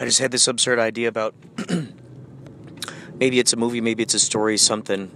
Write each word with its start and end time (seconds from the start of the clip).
I 0.00 0.04
just 0.04 0.20
had 0.20 0.30
this 0.30 0.46
absurd 0.46 0.78
idea 0.78 1.08
about 1.08 1.34
maybe 3.14 3.40
it's 3.40 3.52
a 3.52 3.56
movie, 3.56 3.80
maybe 3.80 4.04
it's 4.04 4.14
a 4.14 4.20
story, 4.20 4.56
something, 4.56 5.10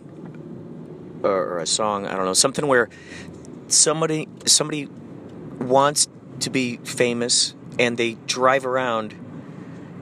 or 1.22 1.58
a 1.58 1.66
song. 1.66 2.06
I 2.06 2.16
don't 2.16 2.24
know, 2.24 2.34
something 2.34 2.66
where 2.66 2.88
somebody 3.68 4.28
somebody 4.44 4.88
wants 5.60 6.08
to 6.40 6.50
be 6.50 6.78
famous 6.78 7.54
and 7.78 7.96
they 7.96 8.14
drive 8.26 8.66
around 8.66 9.14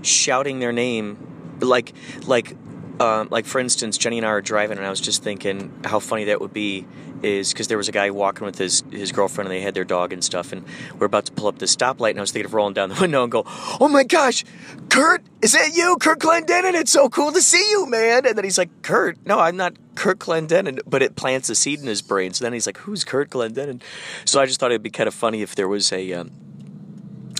shouting 0.02 0.60
their 0.60 0.72
name, 0.72 1.58
like 1.60 1.92
like 2.26 2.56
um, 3.00 3.28
like 3.30 3.46
for 3.46 3.58
instance, 3.58 3.96
Jenny 3.96 4.18
and 4.18 4.26
I 4.26 4.30
are 4.30 4.42
driving, 4.42 4.76
and 4.76 4.86
I 4.86 4.90
was 4.90 5.00
just 5.00 5.22
thinking 5.22 5.72
how 5.84 6.00
funny 6.00 6.24
that 6.24 6.40
would 6.40 6.52
be 6.52 6.86
is 7.22 7.52
because 7.52 7.68
there 7.68 7.78
was 7.78 7.88
a 7.88 7.92
guy 7.92 8.10
walking 8.10 8.44
with 8.44 8.58
his 8.58 8.82
his 8.90 9.10
girlfriend, 9.10 9.48
and 9.48 9.56
they 9.56 9.62
had 9.62 9.74
their 9.74 9.84
dog 9.84 10.12
and 10.12 10.22
stuff, 10.22 10.52
and 10.52 10.64
we're 10.98 11.06
about 11.06 11.24
to 11.24 11.32
pull 11.32 11.46
up 11.48 11.58
the 11.58 11.66
stoplight, 11.66 12.10
and 12.10 12.18
I 12.18 12.20
was 12.20 12.30
thinking 12.30 12.46
of 12.46 12.54
rolling 12.54 12.74
down 12.74 12.90
the 12.90 12.94
window 13.00 13.22
and 13.22 13.32
go, 13.32 13.44
"Oh 13.80 13.88
my 13.88 14.04
gosh, 14.04 14.44
Kurt, 14.90 15.22
is 15.40 15.52
that 15.52 15.74
you, 15.74 15.96
Kurt 15.98 16.18
Clendenin? 16.18 16.74
It's 16.74 16.92
so 16.92 17.08
cool 17.08 17.32
to 17.32 17.40
see 17.40 17.70
you, 17.70 17.86
man!" 17.86 18.26
And 18.26 18.36
then 18.36 18.44
he's 18.44 18.58
like, 18.58 18.82
"Kurt, 18.82 19.16
no, 19.26 19.38
I'm 19.38 19.56
not 19.56 19.76
Kurt 19.94 20.18
Clendenin," 20.18 20.80
but 20.86 21.02
it 21.02 21.16
plants 21.16 21.48
a 21.48 21.54
seed 21.54 21.80
in 21.80 21.86
his 21.86 22.02
brain. 22.02 22.34
So 22.34 22.44
then 22.44 22.52
he's 22.52 22.66
like, 22.66 22.78
"Who's 22.78 23.02
Kurt 23.04 23.30
Clendenin?" 23.30 23.80
So 24.26 24.42
I 24.42 24.46
just 24.46 24.60
thought 24.60 24.72
it'd 24.72 24.82
be 24.82 24.90
kind 24.90 25.08
of 25.08 25.14
funny 25.14 25.40
if 25.40 25.54
there 25.54 25.68
was 25.68 25.90
a 25.90 26.12
um, 26.12 26.30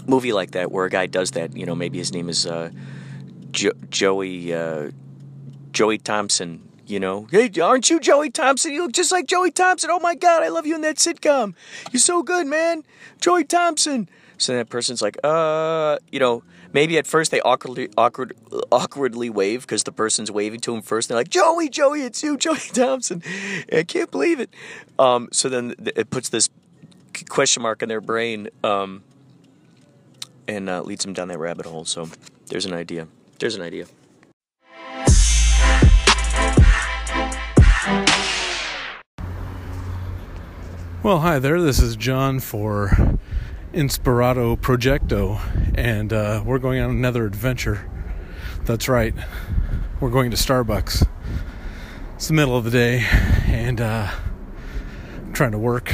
movie 0.06 0.33
like 0.33 0.53
that 0.53 0.72
where 0.72 0.86
a 0.86 0.91
guy 0.91 1.05
does 1.05 1.33
that. 1.33 1.55
You 1.55 1.66
know, 1.66 1.75
maybe 1.75 1.98
his 1.98 2.14
name 2.14 2.31
is 2.31 2.47
uh, 2.47 2.70
jo- 3.50 3.72
Joey. 3.91 4.55
Uh, 4.55 4.91
Joey 5.80 5.96
Thompson, 5.96 6.68
you 6.86 7.00
know, 7.00 7.26
hey, 7.30 7.50
aren't 7.58 7.88
you 7.88 8.00
Joey 8.00 8.28
Thompson? 8.28 8.70
You 8.70 8.82
look 8.82 8.92
just 8.92 9.10
like 9.10 9.24
Joey 9.26 9.50
Thompson. 9.50 9.88
Oh 9.90 9.98
my 9.98 10.14
God, 10.14 10.42
I 10.42 10.48
love 10.48 10.66
you 10.66 10.74
in 10.74 10.82
that 10.82 10.96
sitcom. 10.96 11.54
You're 11.90 12.00
so 12.00 12.22
good, 12.22 12.46
man. 12.46 12.84
Joey 13.18 13.44
Thompson. 13.44 14.06
So 14.36 14.54
that 14.56 14.68
person's 14.68 15.00
like, 15.00 15.16
uh, 15.24 15.96
you 16.12 16.20
know, 16.20 16.42
maybe 16.74 16.98
at 16.98 17.06
first 17.06 17.30
they 17.30 17.40
awkwardly, 17.40 17.88
awkward, 17.96 18.36
awkwardly 18.70 19.30
wave 19.30 19.62
because 19.62 19.84
the 19.84 19.90
person's 19.90 20.30
waving 20.30 20.60
to 20.60 20.74
him 20.74 20.82
first. 20.82 21.08
They're 21.08 21.16
like, 21.16 21.30
Joey, 21.30 21.70
Joey, 21.70 22.02
it's 22.02 22.22
you, 22.22 22.36
Joey 22.36 22.58
Thompson. 22.58 23.22
I 23.72 23.82
can't 23.84 24.10
believe 24.10 24.38
it. 24.38 24.52
Um, 24.98 25.30
so 25.32 25.48
then 25.48 25.76
it 25.96 26.10
puts 26.10 26.28
this 26.28 26.50
question 27.30 27.62
mark 27.62 27.82
in 27.82 27.88
their 27.88 28.02
brain 28.02 28.50
um, 28.62 29.02
and 30.46 30.69
uh, 30.69 30.82
leads 30.82 31.06
them 31.06 31.14
down 31.14 31.28
that 31.28 31.38
rabbit 31.38 31.64
hole. 31.64 31.86
So 31.86 32.10
there's 32.48 32.66
an 32.66 32.74
idea. 32.74 33.08
There's 33.38 33.54
an 33.54 33.62
idea. 33.62 33.86
Well, 41.03 41.21
hi 41.21 41.38
there. 41.38 41.62
This 41.62 41.81
is 41.81 41.97
John 41.97 42.41
for 42.41 42.91
Inspirato 43.72 44.55
Projecto, 44.55 45.41
and 45.75 46.12
uh, 46.12 46.43
we're 46.44 46.59
going 46.59 46.78
on 46.78 46.91
another 46.91 47.25
adventure. 47.25 47.91
That's 48.65 48.87
right, 48.87 49.15
we're 49.99 50.11
going 50.11 50.31
to 50.31 50.37
Starbucks. 50.37 51.09
It's 52.16 52.28
the 52.28 52.34
middle 52.34 52.55
of 52.55 52.65
the 52.65 52.71
day, 52.71 53.06
and 53.47 53.81
uh, 53.81 54.11
I'm 55.16 55.33
trying 55.33 55.53
to 55.53 55.59
work, 55.59 55.91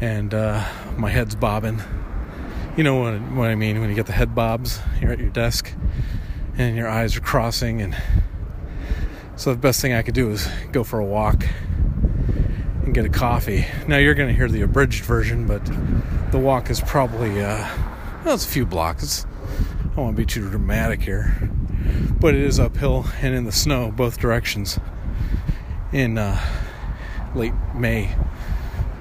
and 0.00 0.34
uh, 0.34 0.68
my 0.96 1.08
head's 1.08 1.36
bobbing. 1.36 1.80
You 2.76 2.82
know 2.82 2.96
what, 2.96 3.20
what 3.20 3.50
I 3.50 3.54
mean 3.54 3.78
when 3.80 3.88
you 3.88 3.94
get 3.94 4.06
the 4.06 4.12
head 4.14 4.34
bobs, 4.34 4.80
you're 5.00 5.12
at 5.12 5.20
your 5.20 5.30
desk, 5.30 5.72
and 6.56 6.76
your 6.76 6.88
eyes 6.88 7.16
are 7.16 7.20
crossing, 7.20 7.82
and 7.82 7.96
so 9.36 9.52
the 9.52 9.60
best 9.60 9.80
thing 9.80 9.92
I 9.92 10.02
could 10.02 10.14
do 10.14 10.28
is 10.32 10.48
go 10.72 10.82
for 10.82 10.98
a 10.98 11.04
walk 11.04 11.44
get 13.02 13.06
a 13.06 13.16
coffee. 13.16 13.64
Now 13.86 13.98
you're 13.98 14.14
going 14.14 14.28
to 14.28 14.34
hear 14.34 14.48
the 14.48 14.62
abridged 14.62 15.04
version, 15.04 15.46
but 15.46 15.64
the 16.32 16.38
walk 16.40 16.68
is 16.68 16.80
probably 16.80 17.40
uh, 17.40 17.64
well, 18.24 18.34
it's 18.34 18.44
a 18.44 18.48
few 18.48 18.66
blocks. 18.66 19.24
I 19.24 19.82
don't 19.94 19.96
want 19.96 20.16
to 20.16 20.20
be 20.20 20.26
too 20.26 20.50
dramatic 20.50 21.00
here, 21.00 21.48
but 22.18 22.34
it 22.34 22.42
is 22.42 22.58
uphill 22.58 23.06
and 23.22 23.36
in 23.36 23.44
the 23.44 23.52
snow 23.52 23.92
both 23.92 24.18
directions 24.18 24.80
in 25.92 26.18
uh, 26.18 26.40
late 27.36 27.54
May. 27.72 28.12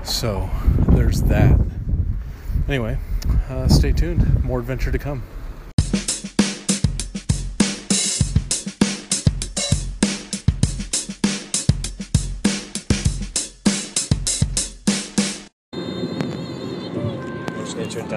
So 0.04 0.48
there's 0.90 1.24
that. 1.24 1.60
Anyway, 2.68 3.00
uh, 3.50 3.68
stay 3.68 3.94
tuned. 3.94 4.44
More 4.44 4.60
adventure 4.60 4.92
to 4.92 5.00
come. 5.00 5.24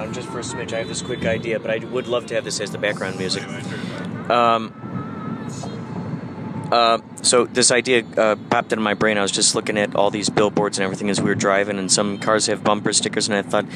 Down 0.01 0.13
just 0.13 0.29
for 0.29 0.39
a 0.39 0.43
smidge. 0.43 0.73
I 0.73 0.79
have 0.79 0.89
this 0.89 1.03
quick 1.03 1.25
idea, 1.25 1.61
but 1.61 1.71
I 1.71 1.79
would 1.79 2.07
love 2.07 2.27
to 2.27 2.35
have 2.35 2.45
this 2.45 2.61
as 2.61 2.71
the 2.71 2.79
background 2.79 3.19
music. 3.19 3.47
Um, 4.31 4.73
uh, 6.73 6.99
so 7.23 7.45
this 7.47 7.71
idea 7.71 8.05
uh, 8.17 8.37
popped 8.49 8.73
into 8.73 8.83
my 8.83 8.95
brain. 8.95 9.19
I 9.19 9.23
was 9.23 9.33
just 9.33 9.55
looking 9.55 9.79
at 9.79 9.95
all 9.95 10.11
these 10.11 10.31
billboards 10.31 10.79
and 10.79 10.85
everything 10.85 11.11
as 11.11 11.21
we 11.21 11.29
were 11.29 11.35
driving, 11.35 11.79
and 11.79 11.91
some 11.91 12.19
cars 12.19 12.47
have 12.47 12.65
bumper 12.65 12.93
stickers, 12.93 13.29
and 13.29 13.37
I 13.37 13.43
thought, 13.43 13.67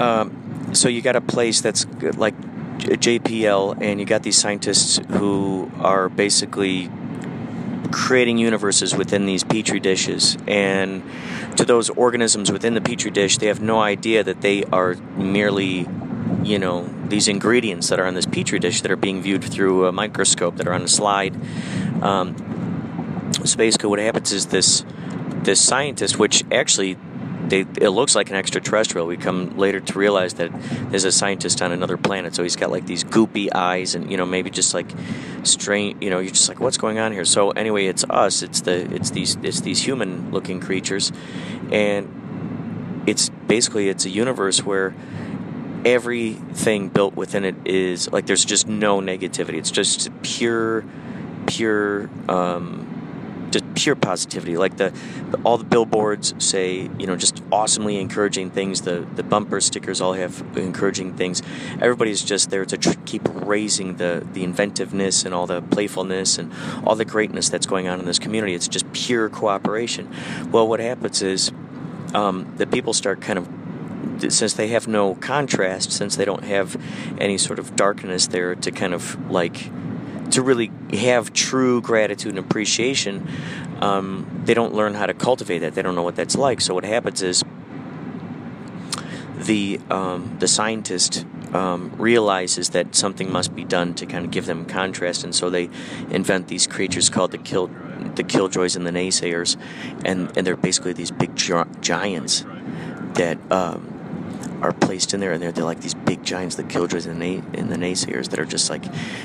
um, 0.00 0.74
so 0.74 0.88
you 0.88 1.02
got 1.02 1.16
a 1.16 1.20
place 1.20 1.60
that's 1.60 1.86
like 2.16 2.38
JPL, 2.78 3.78
and 3.80 4.00
you 4.00 4.06
got 4.06 4.22
these 4.22 4.38
scientists 4.38 4.98
who 5.10 5.70
are 5.78 6.08
basically 6.08 6.90
creating 7.92 8.38
universes 8.38 8.94
within 8.94 9.26
these 9.26 9.44
petri 9.44 9.80
dishes. 9.80 10.36
And 10.46 11.02
to 11.56 11.64
those 11.64 11.90
organisms 11.90 12.52
within 12.52 12.74
the 12.74 12.80
petri 12.80 13.10
dish 13.10 13.38
they 13.38 13.46
have 13.46 13.60
no 13.60 13.80
idea 13.80 14.22
that 14.22 14.40
they 14.42 14.64
are 14.64 14.94
merely 15.16 15.86
you 16.42 16.58
know 16.58 16.88
these 17.08 17.28
ingredients 17.28 17.88
that 17.88 17.98
are 17.98 18.06
in 18.06 18.14
this 18.14 18.26
petri 18.26 18.58
dish 18.58 18.80
that 18.82 18.90
are 18.90 18.96
being 18.96 19.22
viewed 19.22 19.42
through 19.42 19.86
a 19.86 19.92
microscope 19.92 20.56
that 20.56 20.66
are 20.66 20.72
on 20.72 20.82
a 20.82 20.88
slide. 20.88 21.34
Um, 22.02 22.36
so 23.44 23.56
basically 23.56 23.88
what 23.88 23.98
happens 23.98 24.32
is 24.32 24.46
this 24.46 24.84
this 25.42 25.60
scientist 25.60 26.18
which 26.18 26.44
actually 26.50 26.96
they, 27.48 27.60
it 27.60 27.90
looks 27.90 28.14
like 28.14 28.30
an 28.30 28.36
extraterrestrial. 28.36 29.06
We 29.06 29.16
come 29.16 29.56
later 29.56 29.80
to 29.80 29.98
realize 29.98 30.34
that 30.34 30.50
there's 30.90 31.04
a 31.04 31.12
scientist 31.12 31.62
on 31.62 31.70
another 31.70 31.96
planet, 31.96 32.34
so 32.34 32.42
he's 32.42 32.56
got 32.56 32.70
like 32.70 32.86
these 32.86 33.04
goopy 33.04 33.48
eyes, 33.54 33.94
and 33.94 34.10
you 34.10 34.16
know 34.16 34.26
maybe 34.26 34.50
just 34.50 34.74
like 34.74 34.90
strange. 35.44 36.02
You 36.02 36.10
know, 36.10 36.18
you're 36.18 36.32
just 36.32 36.48
like, 36.48 36.60
what's 36.60 36.76
going 36.76 36.98
on 36.98 37.12
here? 37.12 37.24
So 37.24 37.50
anyway, 37.50 37.86
it's 37.86 38.04
us. 38.10 38.42
It's 38.42 38.62
the 38.62 38.92
it's 38.94 39.10
these 39.10 39.36
it's 39.42 39.60
these 39.60 39.80
human-looking 39.80 40.60
creatures, 40.60 41.12
and 41.70 43.04
it's 43.06 43.28
basically 43.28 43.88
it's 43.88 44.04
a 44.04 44.10
universe 44.10 44.64
where 44.64 44.94
everything 45.84 46.88
built 46.88 47.14
within 47.14 47.44
it 47.44 47.54
is 47.64 48.10
like 48.10 48.26
there's 48.26 48.44
just 48.44 48.66
no 48.66 49.00
negativity. 49.00 49.54
It's 49.54 49.70
just 49.70 50.10
pure, 50.22 50.84
pure. 51.46 52.10
Um, 52.28 52.95
just 53.50 53.64
pure 53.74 53.94
positivity. 53.94 54.56
Like 54.56 54.76
the, 54.76 54.92
all 55.44 55.58
the 55.58 55.64
billboards 55.64 56.34
say, 56.38 56.90
you 56.98 57.06
know, 57.06 57.16
just 57.16 57.42
awesomely 57.52 57.98
encouraging 58.00 58.50
things. 58.50 58.82
The 58.82 59.06
the 59.14 59.22
bumper 59.22 59.60
stickers 59.60 60.00
all 60.00 60.14
have 60.14 60.44
encouraging 60.56 61.14
things. 61.16 61.42
Everybody's 61.80 62.22
just 62.22 62.50
there 62.50 62.64
to 62.64 62.76
tr- 62.76 62.98
keep 63.04 63.22
raising 63.26 63.96
the 63.96 64.26
the 64.32 64.44
inventiveness 64.44 65.24
and 65.24 65.34
all 65.34 65.46
the 65.46 65.62
playfulness 65.62 66.38
and 66.38 66.52
all 66.84 66.94
the 66.94 67.04
greatness 67.04 67.48
that's 67.48 67.66
going 67.66 67.88
on 67.88 68.00
in 68.00 68.06
this 68.06 68.18
community. 68.18 68.54
It's 68.54 68.68
just 68.68 68.90
pure 68.92 69.28
cooperation. 69.28 70.10
Well, 70.50 70.66
what 70.68 70.80
happens 70.80 71.22
is 71.22 71.52
um, 72.14 72.54
the 72.56 72.66
people 72.66 72.92
start 72.92 73.20
kind 73.20 73.38
of 73.38 73.48
since 74.28 74.54
they 74.54 74.68
have 74.68 74.88
no 74.88 75.14
contrast, 75.16 75.92
since 75.92 76.16
they 76.16 76.24
don't 76.24 76.44
have 76.44 76.80
any 77.18 77.36
sort 77.36 77.58
of 77.58 77.76
darkness 77.76 78.26
there 78.28 78.54
to 78.54 78.70
kind 78.70 78.94
of 78.94 79.30
like 79.30 79.70
to 80.32 80.42
really 80.42 80.70
have 80.92 81.32
true 81.32 81.80
gratitude 81.80 82.30
and 82.30 82.38
appreciation, 82.38 83.28
um, 83.80 84.42
they 84.44 84.54
don't 84.54 84.74
learn 84.74 84.94
how 84.94 85.06
to 85.06 85.14
cultivate 85.14 85.58
that. 85.60 85.74
They 85.74 85.82
don't 85.82 85.94
know 85.94 86.02
what 86.02 86.16
that's 86.16 86.36
like. 86.36 86.60
So 86.60 86.74
what 86.74 86.84
happens 86.84 87.22
is 87.22 87.44
the 89.36 89.80
um, 89.90 90.36
the 90.38 90.48
scientist 90.48 91.26
um, 91.52 91.92
realizes 91.96 92.70
that 92.70 92.94
something 92.94 93.30
must 93.30 93.54
be 93.54 93.64
done 93.64 93.94
to 93.94 94.06
kind 94.06 94.24
of 94.24 94.30
give 94.30 94.46
them 94.46 94.64
contrast, 94.64 95.24
and 95.24 95.34
so 95.34 95.50
they 95.50 95.68
invent 96.10 96.48
these 96.48 96.66
creatures 96.66 97.10
called 97.10 97.32
the 97.32 97.38
kill 97.38 97.68
the 98.14 98.24
killjoys 98.24 98.76
and 98.76 98.86
the 98.86 98.90
naysayers, 98.90 99.56
and 100.04 100.36
and 100.36 100.46
they're 100.46 100.56
basically 100.56 100.92
these 100.92 101.10
big 101.10 101.36
gi- 101.36 101.64
giants 101.80 102.44
that. 103.14 103.38
Um, 103.50 103.92
are 104.62 104.72
placed 104.72 105.14
in 105.14 105.20
there, 105.20 105.32
and 105.32 105.42
they're, 105.42 105.52
they're 105.52 105.64
like 105.64 105.80
these 105.80 105.94
big 105.94 106.22
giants, 106.24 106.56
the 106.56 106.62
killjoys 106.62 107.06
and 107.06 107.20
the, 107.20 107.36
and 107.58 107.70
the 107.70 107.76
naysayers, 107.76 108.30
that 108.30 108.38
are 108.38 108.44
just 108.44 108.70
like, 108.70 108.84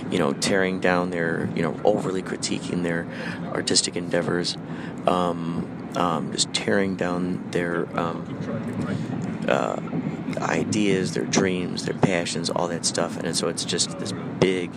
you 0.09 0.19
know, 0.19 0.33
tearing 0.33 0.79
down 0.79 1.09
their, 1.09 1.49
you 1.55 1.61
know, 1.61 1.79
overly 1.83 2.21
critiquing 2.21 2.83
their 2.83 3.07
artistic 3.53 3.95
endeavors, 3.95 4.57
um, 5.07 5.67
um, 5.95 6.31
just 6.31 6.53
tearing 6.53 6.95
down 6.95 7.49
their 7.51 7.87
um, 7.99 9.45
uh, 9.47 9.81
ideas, 10.41 11.13
their 11.13 11.25
dreams, 11.25 11.85
their 11.85 11.97
passions, 11.97 12.49
all 12.49 12.67
that 12.67 12.85
stuff. 12.85 13.17
And 13.17 13.35
so 13.35 13.47
it's 13.47 13.65
just 13.65 13.99
this 13.99 14.13
big, 14.39 14.71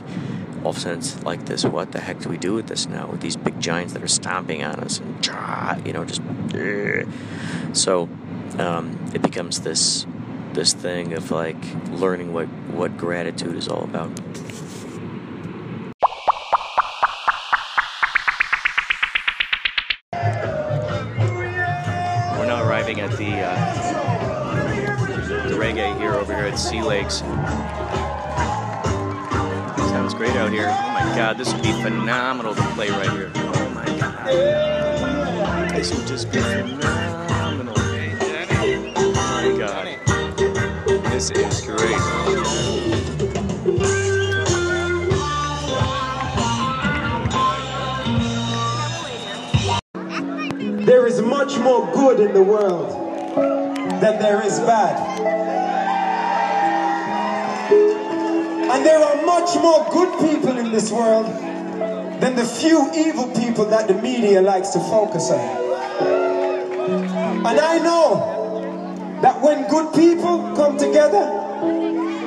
all 0.62 0.70
of 0.70 0.76
a 0.78 0.80
sudden 0.80 0.98
it's 0.98 1.22
like 1.22 1.46
this, 1.46 1.64
what 1.64 1.92
the 1.92 2.00
heck 2.00 2.20
do 2.20 2.28
we 2.28 2.38
do 2.38 2.54
with 2.54 2.66
this 2.66 2.86
now? 2.86 3.06
With 3.06 3.20
these 3.20 3.36
big 3.36 3.60
giants 3.60 3.92
that 3.92 4.02
are 4.02 4.08
stomping 4.08 4.64
on 4.64 4.80
us 4.80 4.98
and, 4.98 5.86
you 5.86 5.92
know, 5.92 6.04
just. 6.04 6.22
So 7.74 8.08
um, 8.58 8.98
it 9.12 9.20
becomes 9.20 9.60
this 9.60 10.06
this 10.54 10.72
thing 10.72 11.12
of 11.14 11.30
like 11.32 11.56
learning 11.90 12.32
what, 12.32 12.46
what 12.72 12.96
gratitude 12.96 13.56
is 13.56 13.68
all 13.68 13.82
about. 13.82 14.08
We're 22.38 22.46
now 22.46 22.62
arriving 22.66 23.00
at 23.00 23.10
the 23.18 23.40
uh, 23.40 23.74
the 25.48 25.54
reggae 25.56 25.98
here 25.98 26.14
over 26.14 26.34
here 26.34 26.46
at 26.46 26.56
Sea 26.56 26.82
Lakes. 26.82 27.16
Sounds 29.90 30.14
great 30.14 30.36
out 30.36 30.52
here. 30.52 30.68
Oh 30.68 30.90
my 30.92 31.02
god, 31.16 31.36
this 31.36 31.52
would 31.52 31.62
be 31.64 31.72
phenomenal 31.82 32.54
to 32.54 32.62
play 32.74 32.90
right 32.90 33.10
here. 33.10 33.32
Oh 33.34 33.70
my 33.70 33.84
god. 33.98 34.26
This 35.74 35.92
would 35.96 36.06
just 36.06 36.30
be 36.30 36.38
phenomenal. 36.38 37.23
This 41.14 41.30
is 41.30 41.60
great. 41.60 41.78
There 50.84 51.06
is 51.06 51.22
much 51.22 51.56
more 51.58 51.88
good 51.92 52.18
in 52.18 52.34
the 52.34 52.42
world 52.42 52.90
than 54.00 54.18
there 54.18 54.44
is 54.44 54.58
bad. 54.58 54.98
And 58.72 58.84
there 58.84 58.98
are 58.98 59.24
much 59.24 59.54
more 59.54 59.86
good 59.92 60.18
people 60.18 60.58
in 60.58 60.72
this 60.72 60.90
world 60.90 61.26
than 62.20 62.34
the 62.34 62.44
few 62.44 62.90
evil 62.92 63.28
people 63.36 63.66
that 63.66 63.86
the 63.86 63.94
media 63.94 64.42
likes 64.42 64.70
to 64.70 64.80
focus 64.80 65.30
on. 65.30 65.38
And 67.46 67.60
I 67.60 67.78
know 67.78 68.33
that 69.24 69.40
when 69.40 69.66
good 69.70 69.94
people 69.94 70.54
come 70.54 70.76
together, 70.76 71.24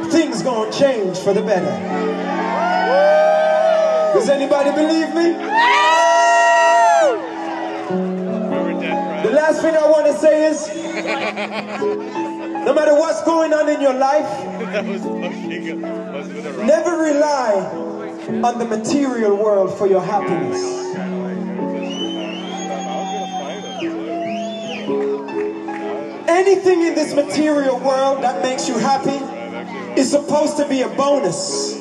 things 0.10 0.42
gonna 0.42 0.72
change 0.72 1.16
for 1.20 1.32
the 1.32 1.44
better. 1.44 1.70
Does 4.16 4.28
anybody 4.30 4.72
believe 4.72 5.14
me? 5.14 5.34
The 9.22 9.32
last 9.32 9.62
thing 9.62 9.76
I 9.76 9.86
want 9.86 10.08
to 10.08 10.18
say 10.18 10.48
is 10.48 10.68
no 12.66 12.74
matter 12.74 12.96
what's 12.96 13.22
going 13.26 13.54
on 13.54 13.70
in 13.70 13.80
your 13.80 13.94
life, 13.94 14.28
never 16.66 16.98
rely 16.98 17.54
on 18.44 18.58
the 18.58 18.66
material 18.66 19.36
world 19.36 19.78
for 19.78 19.86
your 19.86 20.02
happiness. 20.02 20.77
Anything 26.48 26.84
in 26.84 26.96
this 26.96 27.14
material 27.14 27.78
world 27.78 28.24
that 28.24 28.42
makes 28.42 28.70
you 28.70 28.78
happy 28.78 29.20
is 30.00 30.10
supposed 30.10 30.56
to 30.56 30.66
be 30.70 30.82
a 30.82 30.88
bonus. 30.88 31.74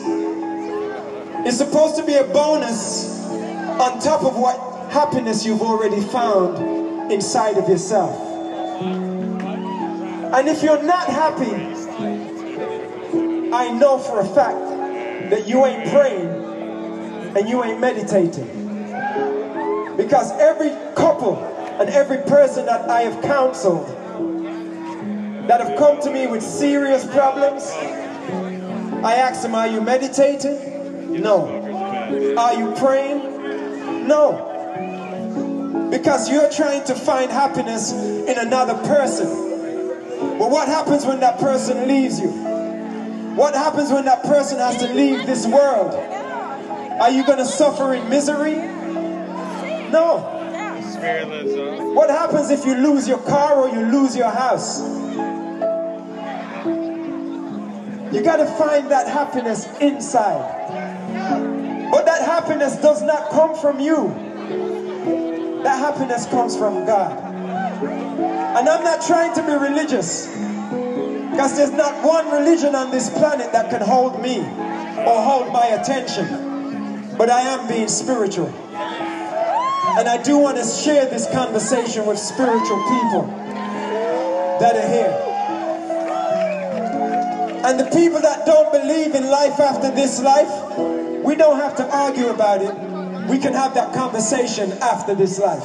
It's 1.46 1.58
supposed 1.58 1.94
to 1.94 2.04
be 2.04 2.14
a 2.14 2.24
bonus 2.24 3.22
on 3.30 4.00
top 4.00 4.24
of 4.24 4.36
what 4.36 4.90
happiness 4.90 5.46
you've 5.46 5.62
already 5.62 6.00
found 6.00 7.12
inside 7.12 7.58
of 7.58 7.68
yourself. 7.68 8.20
And 10.34 10.48
if 10.48 10.64
you're 10.64 10.82
not 10.82 11.06
happy, 11.06 11.52
I 13.52 13.70
know 13.70 13.98
for 13.98 14.18
a 14.18 14.26
fact 14.26 15.30
that 15.30 15.46
you 15.46 15.64
ain't 15.64 15.88
praying 15.92 16.26
and 17.36 17.48
you 17.48 17.62
ain't 17.62 17.78
meditating. 17.78 18.48
Because 19.96 20.32
every 20.40 20.70
couple 20.96 21.36
and 21.36 21.88
every 21.88 22.18
person 22.24 22.66
that 22.66 22.90
I 22.90 23.02
have 23.02 23.22
counseled 23.22 24.02
that 25.48 25.60
have 25.60 25.78
come 25.78 26.00
to 26.02 26.10
me 26.10 26.26
with 26.26 26.42
serious 26.42 27.06
problems, 27.06 27.70
I 29.04 29.14
ask 29.14 29.42
them, 29.42 29.54
Are 29.54 29.66
you 29.66 29.80
meditating? 29.80 31.20
No. 31.22 31.46
Are 32.36 32.54
you 32.54 32.74
praying? 32.76 34.06
No. 34.08 35.88
Because 35.90 36.30
you're 36.30 36.50
trying 36.50 36.84
to 36.84 36.94
find 36.94 37.30
happiness 37.30 37.92
in 37.92 38.38
another 38.38 38.74
person. 38.86 39.26
But 40.38 40.50
what 40.50 40.68
happens 40.68 41.06
when 41.06 41.20
that 41.20 41.38
person 41.38 41.86
leaves 41.86 42.18
you? 42.20 42.28
What 43.36 43.54
happens 43.54 43.92
when 43.92 44.06
that 44.06 44.22
person 44.22 44.58
has 44.58 44.76
to 44.78 44.92
leave 44.92 45.26
this 45.26 45.46
world? 45.46 45.94
Are 45.94 47.10
you 47.10 47.24
going 47.24 47.38
to 47.38 47.44
suffer 47.44 47.94
in 47.94 48.08
misery? 48.08 48.54
No. 49.90 50.32
What 51.94 52.10
happens 52.10 52.50
if 52.50 52.64
you 52.64 52.74
lose 52.74 53.06
your 53.06 53.18
car 53.18 53.54
or 53.54 53.68
you 53.68 53.84
lose 53.86 54.16
your 54.16 54.30
house? 54.30 54.80
You 58.16 58.22
got 58.22 58.36
to 58.36 58.46
find 58.46 58.90
that 58.90 59.06
happiness 59.06 59.66
inside. 59.78 60.40
But 61.90 62.06
that 62.06 62.22
happiness 62.22 62.74
does 62.76 63.02
not 63.02 63.28
come 63.28 63.54
from 63.54 63.78
you. 63.78 64.08
That 65.62 65.78
happiness 65.78 66.24
comes 66.24 66.56
from 66.56 66.86
God. 66.86 67.12
And 67.12 68.66
I'm 68.66 68.82
not 68.82 69.02
trying 69.02 69.34
to 69.34 69.42
be 69.42 69.52
religious. 69.52 70.28
Because 71.30 71.58
there's 71.58 71.72
not 71.72 72.02
one 72.02 72.30
religion 72.30 72.74
on 72.74 72.90
this 72.90 73.10
planet 73.10 73.52
that 73.52 73.68
can 73.68 73.82
hold 73.82 74.22
me 74.22 74.38
or 74.38 75.20
hold 75.20 75.52
my 75.52 75.66
attention. 75.66 76.24
But 77.18 77.28
I 77.28 77.40
am 77.42 77.68
being 77.68 77.88
spiritual. 77.88 78.48
And 78.48 80.08
I 80.08 80.22
do 80.22 80.38
want 80.38 80.56
to 80.56 80.64
share 80.64 81.04
this 81.04 81.30
conversation 81.30 82.06
with 82.06 82.18
spiritual 82.18 82.82
people 82.88 83.26
that 84.58 84.74
are 84.74 84.88
here. 84.88 85.35
And 87.66 87.80
the 87.80 87.84
people 87.86 88.20
that 88.20 88.46
don't 88.46 88.70
believe 88.70 89.16
in 89.16 89.28
life 89.28 89.58
after 89.58 89.90
this 89.90 90.20
life, 90.20 90.78
we 91.24 91.34
don't 91.34 91.56
have 91.56 91.74
to 91.78 91.96
argue 91.96 92.28
about 92.28 92.62
it. 92.62 92.72
We 93.28 93.38
can 93.38 93.54
have 93.54 93.74
that 93.74 93.92
conversation 93.92 94.70
after 94.74 95.16
this 95.16 95.40
life. 95.40 95.64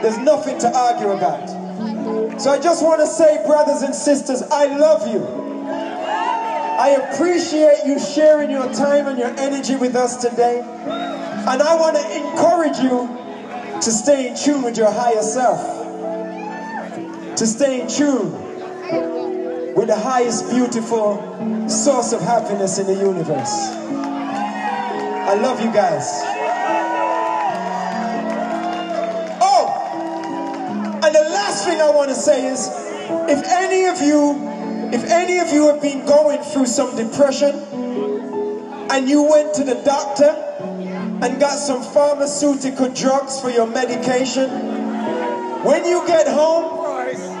There's 0.00 0.16
nothing 0.16 0.58
to 0.60 0.74
argue 0.74 1.10
about. 1.10 2.40
So 2.40 2.50
I 2.50 2.58
just 2.58 2.82
want 2.82 3.02
to 3.02 3.06
say, 3.06 3.44
brothers 3.44 3.82
and 3.82 3.94
sisters, 3.94 4.40
I 4.40 4.74
love 4.74 5.06
you. 5.06 5.22
I 5.22 7.12
appreciate 7.12 7.84
you 7.84 7.98
sharing 7.98 8.50
your 8.50 8.72
time 8.72 9.06
and 9.06 9.18
your 9.18 9.38
energy 9.38 9.76
with 9.76 9.96
us 9.96 10.16
today. 10.16 10.60
And 10.60 11.60
I 11.62 11.74
want 11.74 11.94
to 11.94 12.16
encourage 12.16 12.78
you 12.78 13.06
to 13.82 13.92
stay 13.92 14.28
in 14.28 14.34
tune 14.34 14.62
with 14.62 14.78
your 14.78 14.90
higher 14.90 15.20
self. 15.20 15.60
To 17.36 17.46
stay 17.46 17.82
in 17.82 17.86
tune 17.86 18.47
with 19.74 19.88
the 19.88 19.96
highest 19.96 20.50
beautiful 20.50 21.68
source 21.68 22.12
of 22.12 22.20
happiness 22.20 22.78
in 22.78 22.86
the 22.86 22.94
universe. 22.94 23.52
I 25.28 25.34
love 25.34 25.60
you 25.60 25.72
guys. 25.72 26.06
Oh, 29.40 31.00
and 31.04 31.14
the 31.14 31.30
last 31.30 31.64
thing 31.64 31.80
I 31.80 31.90
want 31.90 32.08
to 32.08 32.14
say 32.14 32.46
is 32.46 32.68
if 33.28 33.44
any 33.46 33.84
of 33.84 34.00
you 34.00 34.48
if 34.90 35.04
any 35.04 35.38
of 35.38 35.52
you 35.52 35.66
have 35.66 35.82
been 35.82 36.06
going 36.06 36.40
through 36.40 36.64
some 36.64 36.96
depression 36.96 37.54
and 38.90 39.06
you 39.06 39.22
went 39.22 39.52
to 39.54 39.64
the 39.64 39.74
doctor 39.84 40.30
and 41.20 41.38
got 41.38 41.58
some 41.58 41.82
pharmaceutical 41.82 42.88
drugs 42.94 43.38
for 43.38 43.50
your 43.50 43.66
medication, 43.66 44.48
when 45.62 45.84
you 45.84 46.06
get 46.06 46.26
home, 46.26 46.67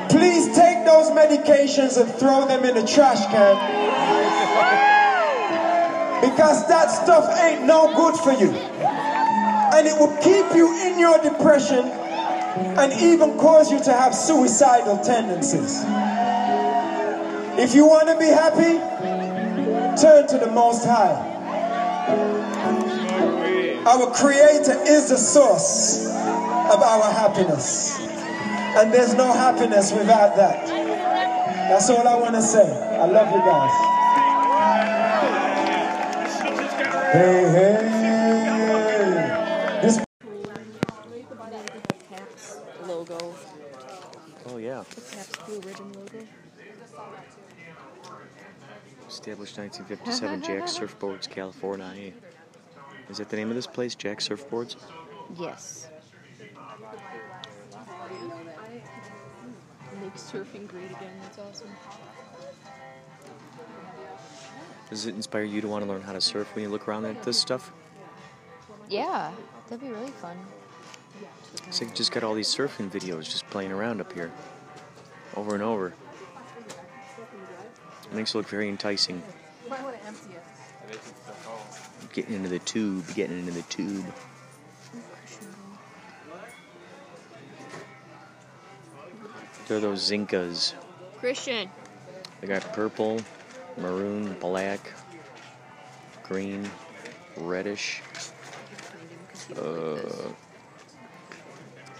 please 0.08 0.46
take 0.56 0.84
those 0.84 1.10
medications 1.10 2.00
and 2.00 2.10
throw 2.14 2.46
them 2.46 2.64
in 2.64 2.74
the 2.74 2.86
trash 2.86 3.24
can. 3.26 3.56
Because 6.20 6.66
that 6.68 6.90
stuff 6.90 7.38
ain't 7.40 7.64
no 7.64 7.94
good 7.94 8.16
for 8.16 8.32
you. 8.32 8.50
And 8.50 9.86
it 9.86 9.98
will 9.98 10.16
keep 10.16 10.56
you 10.56 10.74
in 10.86 10.98
your 10.98 11.18
depression 11.22 11.84
and 11.84 12.92
even 13.00 13.38
cause 13.38 13.70
you 13.70 13.78
to 13.84 13.92
have 13.92 14.14
suicidal 14.14 14.98
tendencies. 14.98 15.82
If 17.60 17.74
you 17.74 17.86
want 17.86 18.08
to 18.08 18.18
be 18.18 18.26
happy, 18.26 18.78
turn 20.00 20.26
to 20.28 20.38
the 20.38 20.50
Most 20.50 20.84
High. 20.84 21.36
Our 23.86 24.12
Creator 24.12 24.84
is 24.86 25.08
the 25.08 25.18
source 25.18 26.06
of 26.06 26.82
our 26.82 27.12
happiness. 27.12 28.07
And 28.78 28.94
there's 28.94 29.14
no 29.14 29.32
happiness 29.32 29.90
without 29.90 30.36
that. 30.36 30.68
That's 31.68 31.90
all 31.90 32.06
I 32.06 32.14
want 32.14 32.36
to 32.36 32.42
say. 32.42 32.62
I 32.62 33.06
love 33.06 33.28
you 33.34 33.40
guys. 33.40 33.72
Hey, 37.12 37.42
hey. 37.50 37.88
This 39.82 39.98
Caps 42.08 42.60
logo. 42.86 43.34
Oh 44.46 44.58
yeah. 44.58 44.84
The 44.94 45.00
Pabst 45.00 45.46
Blue 45.46 45.56
Ribbon 45.56 45.92
logo. 45.94 46.26
Established 49.08 49.58
1957, 49.58 50.42
Jack 50.42 50.62
Surfboards, 50.68 51.28
California. 51.28 52.12
Is 53.10 53.16
that 53.18 53.28
the 53.28 53.36
name 53.36 53.48
of 53.48 53.56
this 53.56 53.66
place, 53.66 53.96
Jack 53.96 54.20
Surfboards? 54.20 54.76
Yes. 55.36 55.88
Surfing 60.18 60.66
great 60.66 60.90
again. 60.90 61.12
That's 61.22 61.38
awesome. 61.38 61.70
Does 64.90 65.06
it 65.06 65.14
inspire 65.14 65.44
you 65.44 65.60
to 65.60 65.68
want 65.68 65.84
to 65.84 65.90
learn 65.90 66.02
how 66.02 66.12
to 66.12 66.20
surf 66.20 66.54
when 66.54 66.62
you 66.64 66.70
look 66.70 66.88
around 66.88 67.04
at 67.04 67.22
this 67.22 67.38
stuff? 67.38 67.72
Yeah, 68.88 69.32
that'd 69.68 69.84
be 69.84 69.92
really 69.92 70.10
fun. 70.12 70.36
It's 71.66 71.80
like 71.80 71.90
you 71.90 71.96
just 71.96 72.12
got 72.12 72.22
all 72.22 72.34
these 72.34 72.48
surfing 72.48 72.90
videos 72.90 73.24
just 73.24 73.46
playing 73.50 73.72
around 73.72 74.00
up 74.00 74.12
here, 74.12 74.32
over 75.36 75.54
and 75.54 75.62
over. 75.62 75.92
It 78.04 78.14
makes 78.14 78.34
it 78.34 78.38
look 78.38 78.48
very 78.48 78.68
enticing. 78.68 79.22
Getting 82.14 82.34
into 82.34 82.48
the 82.48 82.60
tube, 82.60 83.04
getting 83.14 83.38
into 83.40 83.52
the 83.52 83.62
tube. 83.62 84.06
They're 89.68 89.80
those 89.80 90.10
Zinkas. 90.10 90.72
Christian. 91.18 91.68
They 92.40 92.46
got 92.46 92.72
purple, 92.72 93.20
maroon, 93.76 94.34
black, 94.40 94.80
green, 96.22 96.68
reddish, 97.36 98.02
uh, 99.60 99.98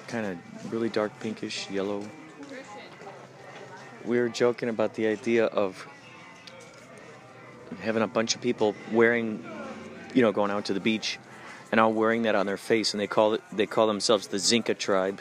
kind 0.07 0.27
of 0.27 0.73
really 0.73 0.89
dark 0.89 1.13
pinkish 1.21 1.69
yellow. 1.71 2.03
We 4.05 4.19
were 4.19 4.31
joking 4.31 4.71
about 4.71 4.95
the 4.95 5.07
idea 5.07 5.45
of 5.45 5.87
having 7.81 8.03
a 8.03 8.07
bunch 8.07 8.35
of 8.35 8.41
people 8.41 8.75
wearing, 8.93 9.45
you 10.15 10.23
know, 10.23 10.33
going 10.33 10.51
out 10.51 10.65
to 10.67 10.73
the 10.73 10.81
beach 10.81 11.19
and 11.71 11.79
all 11.79 11.93
wearing 11.93 12.23
that 12.23 12.35
on 12.35 12.47
their 12.47 12.57
face, 12.57 12.95
and 12.95 13.01
they 13.01 13.07
call 13.07 13.35
it 13.35 13.43
they 13.53 13.67
call 13.67 13.87
themselves 13.87 14.29
the 14.29 14.39
Zinka 14.39 14.79
tribe. 14.79 15.21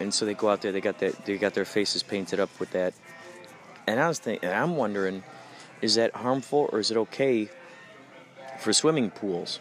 And 0.00 0.14
so 0.14 0.24
they 0.24 0.34
go 0.34 0.48
out 0.48 0.62
there, 0.62 0.72
they 0.72 0.80
got 0.80 0.98
that, 0.98 1.24
they 1.24 1.36
got 1.38 1.54
their 1.54 1.64
faces 1.64 2.02
painted 2.02 2.40
up 2.40 2.50
with 2.60 2.70
that. 2.70 2.94
And 3.86 3.98
I 3.98 4.08
was 4.08 4.18
thinking, 4.18 4.48
I'm 4.48 4.76
wondering, 4.76 5.24
is 5.80 5.94
that 5.96 6.14
harmful 6.14 6.68
or 6.72 6.78
is 6.78 6.90
it 6.90 6.96
okay 6.96 7.48
for 8.60 8.72
swimming 8.72 9.10
pools? 9.10 9.60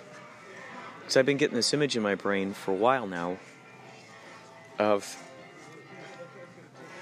Because 1.00 1.17
I've 1.17 1.25
been 1.25 1.38
getting 1.38 1.56
this 1.56 1.74
image 1.74 1.96
in 1.96 2.03
my 2.03 2.15
brain 2.15 2.53
for 2.53 2.72
a 2.72 2.75
while 2.75 3.08
now 3.08 3.38
of 4.77 5.24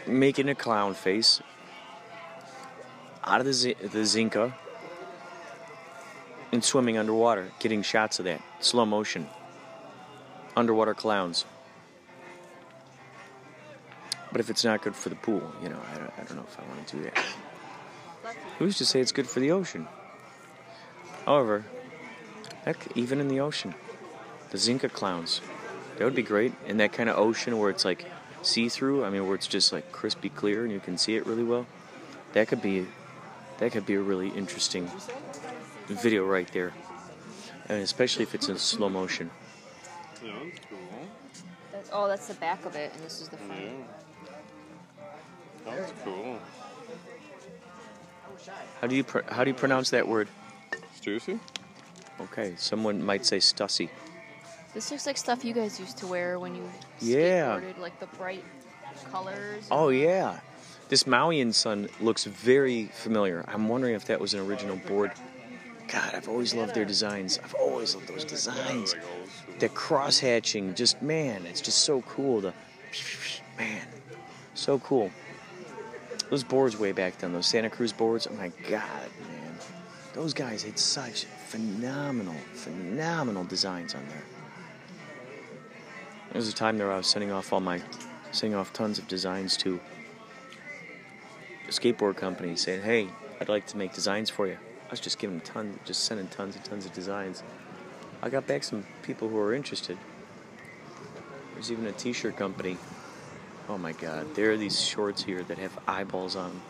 making 0.07 0.47
a 0.49 0.55
clown 0.55 0.93
face 0.93 1.41
out 3.23 3.39
of 3.39 3.45
the, 3.45 3.53
zi- 3.53 3.73
the 3.81 3.99
Zinka 3.99 4.53
and 6.51 6.63
swimming 6.63 6.97
underwater, 6.97 7.51
getting 7.59 7.81
shots 7.81 8.19
of 8.19 8.25
that, 8.25 8.41
slow 8.59 8.85
motion, 8.85 9.27
underwater 10.55 10.93
clowns. 10.93 11.45
But 14.35 14.41
if 14.41 14.49
it's 14.49 14.65
not 14.65 14.81
good 14.81 14.97
for 14.97 15.07
the 15.07 15.15
pool, 15.15 15.49
you 15.63 15.69
know, 15.69 15.79
I 15.93 15.97
don't, 15.97 16.11
I 16.17 16.23
don't 16.23 16.35
know 16.35 16.43
if 16.43 16.59
I 16.59 16.67
want 16.67 16.85
to 16.85 16.97
do 16.97 17.03
that. 17.03 17.17
Who's 18.59 18.77
to 18.79 18.85
say 18.85 18.99
it's 18.99 19.13
good 19.13 19.29
for 19.29 19.39
the 19.39 19.51
ocean? 19.51 19.87
However, 21.25 21.63
heck, 22.65 22.85
even 22.97 23.21
in 23.21 23.29
the 23.29 23.39
ocean, 23.39 23.73
the 24.49 24.57
Zinka 24.57 24.91
clowns, 24.91 25.39
that 25.95 26.03
would 26.03 26.15
be 26.15 26.21
great. 26.21 26.51
In 26.67 26.75
that 26.79 26.91
kind 26.91 27.07
of 27.09 27.17
ocean 27.17 27.57
where 27.57 27.69
it's 27.69 27.85
like 27.85 28.07
see-through, 28.41 29.05
I 29.05 29.09
mean, 29.09 29.25
where 29.25 29.35
it's 29.35 29.47
just 29.47 29.71
like 29.71 29.93
crispy 29.93 30.27
clear 30.27 30.65
and 30.65 30.73
you 30.73 30.81
can 30.81 30.97
see 30.97 31.15
it 31.15 31.25
really 31.25 31.45
well. 31.45 31.65
That 32.33 32.49
could 32.49 32.61
be, 32.61 32.87
that 33.59 33.71
could 33.71 33.85
be 33.85 33.93
a 33.93 34.01
really 34.01 34.27
interesting 34.31 34.91
video 35.87 36.25
right 36.25 36.51
there, 36.51 36.73
and 37.69 37.81
especially 37.81 38.23
if 38.23 38.35
it's 38.35 38.49
in 38.49 38.57
slow 38.57 38.89
motion. 38.89 39.31
Yeah, 40.21 40.33
that's 40.43 40.59
cool. 40.69 40.79
That's, 41.71 41.89
oh, 41.93 42.09
that's 42.09 42.27
the 42.27 42.33
back 42.33 42.65
of 42.65 42.75
it, 42.75 42.91
and 42.93 43.01
this 43.01 43.21
is 43.21 43.29
the 43.29 43.37
front. 43.37 43.61
Yeah. 43.61 43.69
That's 45.65 45.91
cool. 46.03 46.37
How 48.81 48.87
do 48.87 48.95
you 48.95 49.03
pr- 49.03 49.19
how 49.29 49.43
do 49.43 49.49
you 49.49 49.55
pronounce 49.55 49.89
that 49.91 50.07
word? 50.07 50.27
Stussy? 51.01 51.39
Okay, 52.21 52.53
someone 52.57 53.03
might 53.03 53.25
say 53.25 53.37
Stussy. 53.37 53.89
This 54.73 54.91
looks 54.91 55.05
like 55.05 55.17
stuff 55.17 55.43
you 55.45 55.53
guys 55.53 55.79
used 55.79 55.97
to 55.97 56.07
wear 56.07 56.37
when 56.39 56.55
you 56.55 56.63
Yeah. 56.99 57.57
skateboarded, 57.59 57.77
like 57.79 57.99
the 57.99 58.07
bright 58.17 58.43
colors. 59.11 59.67
Oh 59.71 59.89
yeah, 59.89 60.39
this 60.89 61.07
Maui 61.07 61.41
and 61.41 61.55
Son 61.55 61.89
looks 61.99 62.25
very 62.25 62.85
familiar. 62.93 63.43
I'm 63.47 63.67
wondering 63.67 63.95
if 63.95 64.05
that 64.05 64.19
was 64.19 64.33
an 64.33 64.41
original 64.41 64.75
board. 64.75 65.11
God, 65.87 66.13
I've 66.15 66.27
always 66.27 66.53
loved 66.53 66.73
their 66.73 66.85
designs. 66.85 67.39
I've 67.43 67.53
always 67.55 67.95
loved 67.95 68.07
those 68.07 68.25
designs. 68.25 68.93
Like 68.93 69.03
old. 69.03 69.59
The 69.59 69.69
cross 69.69 70.19
hatching, 70.19 70.73
just 70.75 71.01
man, 71.01 71.45
it's 71.45 71.61
just 71.61 71.79
so 71.79 72.01
cool. 72.03 72.41
The 72.41 72.53
man, 73.57 73.87
so 74.55 74.79
cool. 74.79 75.11
Those 76.29 76.43
boards 76.43 76.77
way 76.77 76.91
back 76.91 77.17
then, 77.19 77.33
those 77.33 77.45
Santa 77.45 77.69
Cruz 77.69 77.93
boards. 77.93 78.27
Oh 78.29 78.33
my 78.35 78.51
God, 78.69 79.09
man, 79.29 79.55
those 80.13 80.33
guys 80.33 80.63
had 80.63 80.79
such 80.79 81.25
phenomenal, 81.25 82.35
phenomenal 82.53 83.43
designs 83.43 83.93
on 83.93 84.05
there. 84.09 84.23
There 86.31 86.39
was 86.39 86.49
a 86.49 86.53
time 86.53 86.77
there 86.77 86.91
I 86.91 86.97
was 86.97 87.07
sending 87.07 87.31
off 87.31 87.53
all 87.53 87.59
my, 87.59 87.81
sending 88.31 88.57
off 88.57 88.73
tons 88.73 88.97
of 88.97 89.07
designs 89.07 89.55
to 89.57 89.79
skateboard 91.69 92.17
companies 92.17 92.61
saying, 92.61 92.81
"Hey, 92.81 93.07
I'd 93.39 93.49
like 93.49 93.67
to 93.67 93.77
make 93.77 93.93
designs 93.93 94.29
for 94.29 94.47
you." 94.47 94.57
I 94.87 94.91
was 94.91 94.99
just 94.99 95.19
giving 95.19 95.39
tons, 95.41 95.79
just 95.85 96.03
sending 96.05 96.27
tons 96.27 96.55
and 96.55 96.65
tons 96.65 96.85
of 96.85 96.93
designs. 96.93 97.43
I 98.21 98.29
got 98.29 98.47
back 98.47 98.63
some 98.63 98.85
people 99.03 99.29
who 99.29 99.35
were 99.35 99.53
interested. 99.53 99.97
There's 101.53 101.71
even 101.71 101.85
a 101.85 101.91
T-shirt 101.91 102.35
company. 102.35 102.77
Oh 103.67 103.79
my 103.79 103.93
God, 103.93 104.35
there 104.35 104.51
are 104.51 104.57
these 104.57 104.79
shorts 104.79 105.23
here 105.23 105.41
that 105.43 105.57
have 105.57 105.77
eyeballs 105.87 106.35
on. 106.35 106.51
'em. 106.51 106.61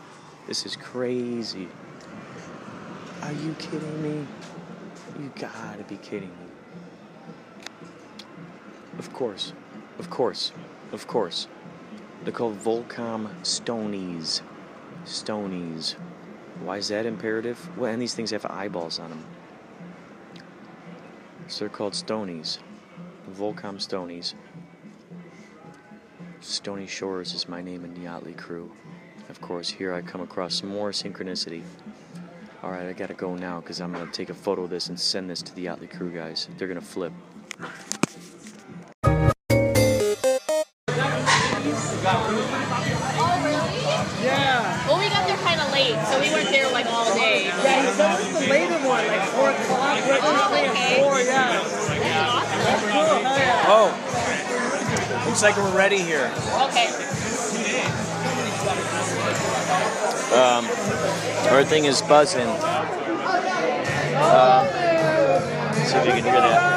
This 0.48 0.66
is 0.66 0.78
crazy. 0.78 1.68
Are 3.22 3.34
you 3.34 3.54
kidding 3.60 4.02
me? 4.02 4.28
You 5.20 5.32
gotta 5.36 5.84
be 5.84 5.98
kidding 5.98 6.30
me. 6.30 6.48
Of 8.98 9.12
course, 9.12 9.52
of 10.00 10.10
course, 10.10 10.54
of 10.94 11.06
course. 11.06 11.48
They're 12.24 12.32
called 12.32 12.60
Volcom 12.60 13.30
Stonies. 13.44 14.42
Stonies. 15.04 15.96
Why 16.64 16.78
is 16.78 16.88
that 16.88 17.06
imperative? 17.06 17.70
Well, 17.78 17.92
and 17.92 18.02
these 18.02 18.14
things 18.14 18.32
have 18.32 18.46
eyeballs 18.46 19.00
on 19.00 19.10
them. 19.10 19.26
So 21.48 21.66
they're 21.66 21.70
called 21.70 21.94
Stonies. 21.94 22.60
Volcom 23.30 23.78
Stonies. 23.80 24.34
Stony 26.56 26.88
Shores 26.88 27.34
is 27.34 27.50
my 27.50 27.62
name 27.62 27.84
in 27.84 27.94
the 27.94 28.08
Yachtley 28.08 28.36
crew. 28.38 28.72
Of 29.28 29.42
course, 29.42 29.68
here 29.68 29.94
I 29.94 30.00
come 30.02 30.22
across 30.22 30.56
some 30.56 30.70
more 30.70 30.92
synchronicity. 30.92 31.64
Alright, 32.64 32.88
I 32.88 32.94
gotta 32.94 33.14
go 33.14 33.36
now 33.36 33.60
because 33.60 33.82
I'm 33.82 33.92
gonna 33.92 34.10
take 34.10 34.30
a 34.30 34.34
photo 34.34 34.64
of 34.64 34.70
this 34.70 34.88
and 34.88 34.98
send 34.98 35.30
this 35.30 35.42
to 35.42 35.54
the 35.54 35.66
Yachtley 35.66 35.92
crew 35.92 36.12
guys. 36.12 36.48
They're 36.58 36.70
gonna 36.70 36.80
flip. 36.80 37.12
Oh, 43.18 43.42
really? 43.44 44.24
Yeah. 44.24 44.88
Well, 44.88 44.98
we 44.98 45.10
got 45.10 45.28
there 45.28 45.36
kind 45.38 45.60
of 45.60 45.70
late, 45.74 46.00
so 46.08 46.22
we 46.22 46.30
weren't 46.32 46.52
there 46.52 46.72
like 46.72 46.86
all 46.86 47.14
day. 47.16 47.48
Yeah, 47.48 47.82
he 47.86 47.92
said 47.92 48.18
it's 48.22 48.40
the 48.40 48.48
later 48.50 48.78
one, 48.88 49.06
like 49.08 49.28
4 49.28 49.50
o'clock, 49.50 50.00
we're 50.08 50.20
Oh, 50.22 50.48
three 50.52 50.70
okay. 50.70 51.04
4, 51.04 51.20
yeah. 51.20 51.52
That's 51.52 51.74
awesome. 52.16 52.90
Cool, 52.92 53.28
hell 53.28 53.38
yeah. 53.40 53.66
Oh! 53.68 54.15
Looks 55.26 55.42
like 55.42 55.58
we're 55.58 55.76
ready 55.76 55.98
here. 55.98 56.32
Okay. 56.70 56.88
Um, 60.36 60.66
our 61.52 61.64
thing 61.64 61.86
is 61.86 62.02
buzzing. 62.04 62.48
Uh, 64.18 64.64
see 65.74 65.98
if 65.98 66.06
you 66.06 66.12
can 66.12 66.24
hear 66.24 66.42
that. 66.42 66.76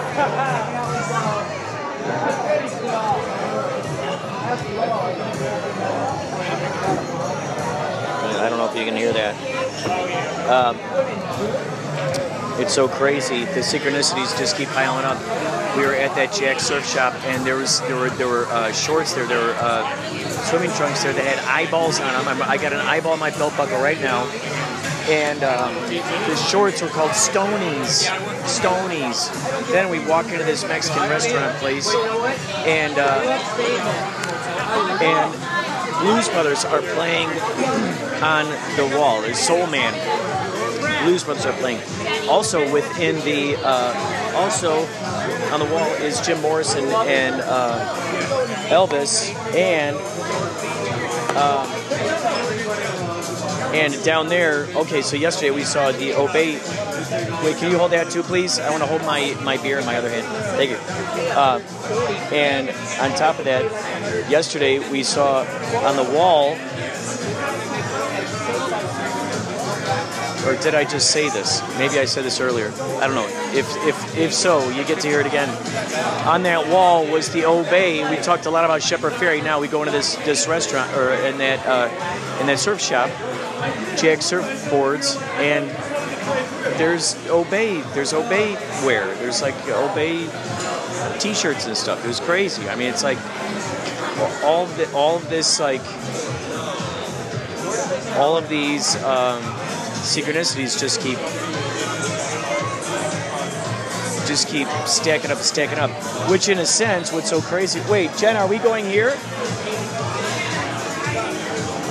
I 8.40 8.48
don't 8.48 8.58
know 8.58 8.70
if 8.70 8.76
you 8.76 8.84
can 8.84 8.96
hear 8.96 9.12
that. 9.12 9.34
Um, 10.48 10.76
it's 12.60 12.72
so 12.74 12.88
crazy. 12.88 13.44
The 13.44 13.60
synchronicities 13.60 14.36
just 14.38 14.56
keep 14.56 14.68
piling 14.70 15.04
up. 15.04 15.18
We 15.78 15.87
were 15.87 15.94
at 15.94 16.12
that 16.16 16.32
Jack 16.32 16.58
Surf 16.58 16.85
Shop, 16.85 17.14
and 17.26 17.47
there 17.47 17.54
was 17.54 17.80
there 17.82 17.94
were 17.94 18.11
there 18.11 18.26
were 18.26 18.47
uh, 18.47 18.73
shorts 18.73 19.14
there. 19.14 19.26
There 19.26 19.38
were 19.38 19.54
uh, 19.61 19.87
swimming 20.50 20.73
trunks 20.73 21.04
there 21.04 21.12
that 21.12 21.25
had 21.25 21.38
eyeballs 21.47 22.00
on 22.00 22.25
them. 22.25 22.42
I 22.42 22.56
got 22.56 22.73
an 22.73 22.80
eyeball 22.80 23.14
in 23.14 23.20
my 23.20 23.30
belt 23.30 23.56
buckle 23.56 23.78
right 23.78 24.00
now, 24.00 24.25
and 25.06 25.44
um, 25.44 25.73
the 25.87 26.35
shorts 26.35 26.82
were 26.82 26.88
called 26.88 27.12
Stonies. 27.12 28.11
Stonies. 28.42 29.30
Then 29.70 29.88
we 29.88 30.04
walk 30.04 30.26
into 30.32 30.42
this 30.42 30.66
Mexican 30.66 31.08
restaurant 31.08 31.56
place, 31.58 31.94
and 32.66 32.99
uh, 32.99 33.23
and 35.00 35.32
Blues 36.02 36.28
Brothers 36.28 36.64
are 36.64 36.82
playing 36.99 37.28
on 38.20 38.47
the 38.75 38.97
wall. 38.99 39.23
There's 39.23 39.38
Soul 39.38 39.68
Man. 39.68 39.94
Blues 41.04 41.24
Brothers 41.24 41.46
are 41.46 41.52
playing. 41.54 41.80
Also 42.28 42.70
within 42.72 43.16
the 43.24 43.56
uh, 43.62 44.34
also 44.36 44.84
on 45.52 45.60
the 45.60 45.66
wall 45.66 45.88
is 46.02 46.20
Jim 46.20 46.40
Morrison 46.40 46.84
and 46.84 47.40
uh, 47.40 47.94
Elvis 48.68 49.34
and 49.54 49.96
um, 51.36 51.66
and 53.74 54.02
down 54.02 54.28
there. 54.28 54.66
Okay, 54.74 55.02
so 55.02 55.16
yesterday 55.16 55.50
we 55.50 55.62
saw 55.62 55.92
the 55.92 56.14
Obey. 56.14 56.54
Wait, 57.44 57.56
can 57.56 57.70
you 57.70 57.78
hold 57.78 57.92
that 57.92 58.10
too, 58.10 58.22
please? 58.22 58.58
I 58.58 58.70
want 58.70 58.82
to 58.82 58.88
hold 58.88 59.02
my, 59.02 59.34
my 59.42 59.56
beer 59.58 59.78
in 59.78 59.86
my 59.86 59.96
other 59.96 60.08
hand. 60.08 60.26
Thank 60.56 60.70
you. 60.70 60.76
Uh, 61.34 61.60
and 62.32 62.68
on 63.00 63.16
top 63.16 63.38
of 63.38 63.44
that, 63.44 63.64
yesterday 64.30 64.78
we 64.90 65.02
saw 65.02 65.40
on 65.86 65.96
the 65.96 66.14
wall 66.16 66.54
or 70.47 70.57
did 70.57 70.75
I 70.75 70.85
just 70.85 71.11
say 71.11 71.28
this? 71.28 71.62
Maybe 71.78 71.99
I 71.99 72.04
said 72.04 72.25
this 72.25 72.40
earlier. 72.40 72.68
I 73.00 73.07
don't 73.07 73.14
know. 73.14 73.28
If 73.52 73.66
if 73.87 74.16
if 74.16 74.33
so, 74.33 74.68
you 74.71 74.85
get 74.85 75.00
to 75.00 75.09
hear 75.09 75.21
it 75.21 75.26
again. 75.26 75.49
On 76.26 76.42
that 76.45 76.68
wall 76.68 77.07
was 77.07 77.30
the 77.30 77.45
Obey. 77.45 78.09
We 78.09 78.16
talked 78.23 78.47
a 78.47 78.50
lot 78.50 78.64
about 78.64 78.83
Shepard 78.83 79.12
Fairey. 79.12 79.42
Now 79.42 79.61
we 79.61 79.68
go 79.68 79.80
into 79.83 79.92
this 79.92 80.16
this 80.16 80.47
restaurant 80.47 80.95
or 80.97 81.12
in 81.12 81.38
that 81.38 81.66
uh, 81.66 82.40
in 82.40 82.47
that 82.47 82.59
surf 82.59 82.80
shop, 82.80 83.09
Jack 83.97 84.21
Surfboards, 84.21 85.21
and 85.38 85.68
there's 86.78 87.16
Obey. 87.28 87.80
There's 87.95 88.12
Obey 88.12 88.54
wear. 88.85 89.12
There's 89.16 89.42
like 89.42 89.54
Obey 89.68 90.28
T-shirts 91.18 91.66
and 91.66 91.76
stuff. 91.76 92.04
It 92.04 92.09
was 92.09 92.21
crazy. 92.21 92.68
I 92.68 92.76
mean, 92.76 92.88
it's 92.88 93.02
like 93.02 93.18
all 94.45 94.64
of 94.64 94.76
the, 94.76 94.92
all 94.92 95.16
of 95.16 95.28
this 95.28 95.59
like 95.59 95.83
all 98.16 98.37
of 98.37 98.49
these. 98.49 98.97
Um, 99.02 99.42
synchronicities 100.02 100.78
just 100.78 101.00
keep 101.00 101.18
just 104.28 104.48
keep 104.48 104.68
stacking 104.86 105.30
up, 105.30 105.38
stacking 105.38 105.78
up. 105.78 105.90
Which, 106.30 106.50
in 106.50 106.58
a 106.58 106.66
sense, 106.66 107.12
what's 107.12 107.30
so 107.30 107.40
crazy? 107.40 107.80
Wait, 107.88 108.10
Jen, 108.18 108.36
are 108.36 108.46
we 108.46 108.58
going 108.58 108.84
here? 108.84 109.12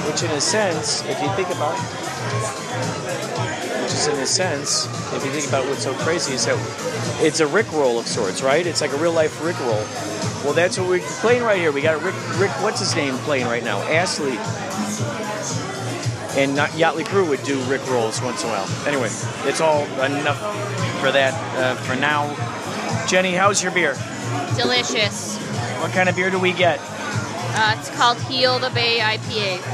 Which, 0.05 0.21
in 0.21 0.29
a 0.29 0.39
sense, 0.39 1.01
if 1.05 1.19
you 1.19 1.29
think 1.35 1.49
about, 1.49 1.75
which 3.81 3.91
is 3.91 4.07
in 4.07 4.19
a 4.19 4.27
sense, 4.27 4.85
if 5.13 5.25
you 5.25 5.31
think 5.31 5.47
about 5.47 5.65
what's 5.65 5.83
so 5.83 5.95
crazy, 5.95 6.33
is 6.33 6.45
that 6.45 6.55
it's 7.23 7.39
a 7.39 7.45
Rickroll 7.47 7.99
of 7.99 8.07
sorts, 8.07 8.43
right? 8.43 8.65
It's 8.67 8.81
like 8.81 8.93
a 8.93 8.97
real 8.97 9.13
life 9.13 9.39
Rickroll. 9.39 9.83
Well, 10.43 10.53
that's 10.53 10.77
what 10.77 10.87
we're 10.87 10.99
playing 11.19 11.41
right 11.41 11.59
here. 11.59 11.71
We 11.71 11.81
got 11.81 12.03
Rick, 12.03 12.13
Rick, 12.39 12.51
what's 12.61 12.79
his 12.79 12.95
name 12.95 13.15
playing 13.19 13.47
right 13.47 13.63
now? 13.63 13.81
Astley 13.81 14.37
and 16.37 16.55
not 16.55 16.69
Yachtley 16.71 17.05
Crew 17.05 17.27
would 17.27 17.43
do 17.43 17.59
Rick 17.63 17.85
rolls 17.89 18.21
once 18.21 18.43
in 18.43 18.49
a 18.49 18.53
while. 18.53 18.87
Anyway, 18.87 19.09
it's 19.49 19.59
all 19.59 19.83
enough 20.03 20.37
for 21.01 21.11
that 21.11 21.33
uh, 21.57 21.75
for 21.81 21.95
now. 21.95 22.27
Jenny, 23.07 23.33
how's 23.33 23.63
your 23.63 23.71
beer? 23.71 23.95
Delicious. 24.55 25.37
What 25.81 25.91
kind 25.91 26.09
of 26.09 26.15
beer 26.15 26.29
do 26.29 26.39
we 26.39 26.53
get? 26.53 26.79
Uh, 26.79 27.75
it's 27.77 27.89
called 27.89 28.21
Heal 28.21 28.59
the 28.59 28.69
Bay 28.69 28.99
IPA. 28.99 29.65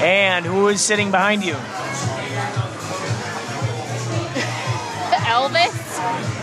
And 0.00 0.46
who 0.46 0.68
is 0.68 0.80
sitting 0.80 1.10
behind 1.10 1.44
you? 1.44 1.54
Elvis? 5.26 6.37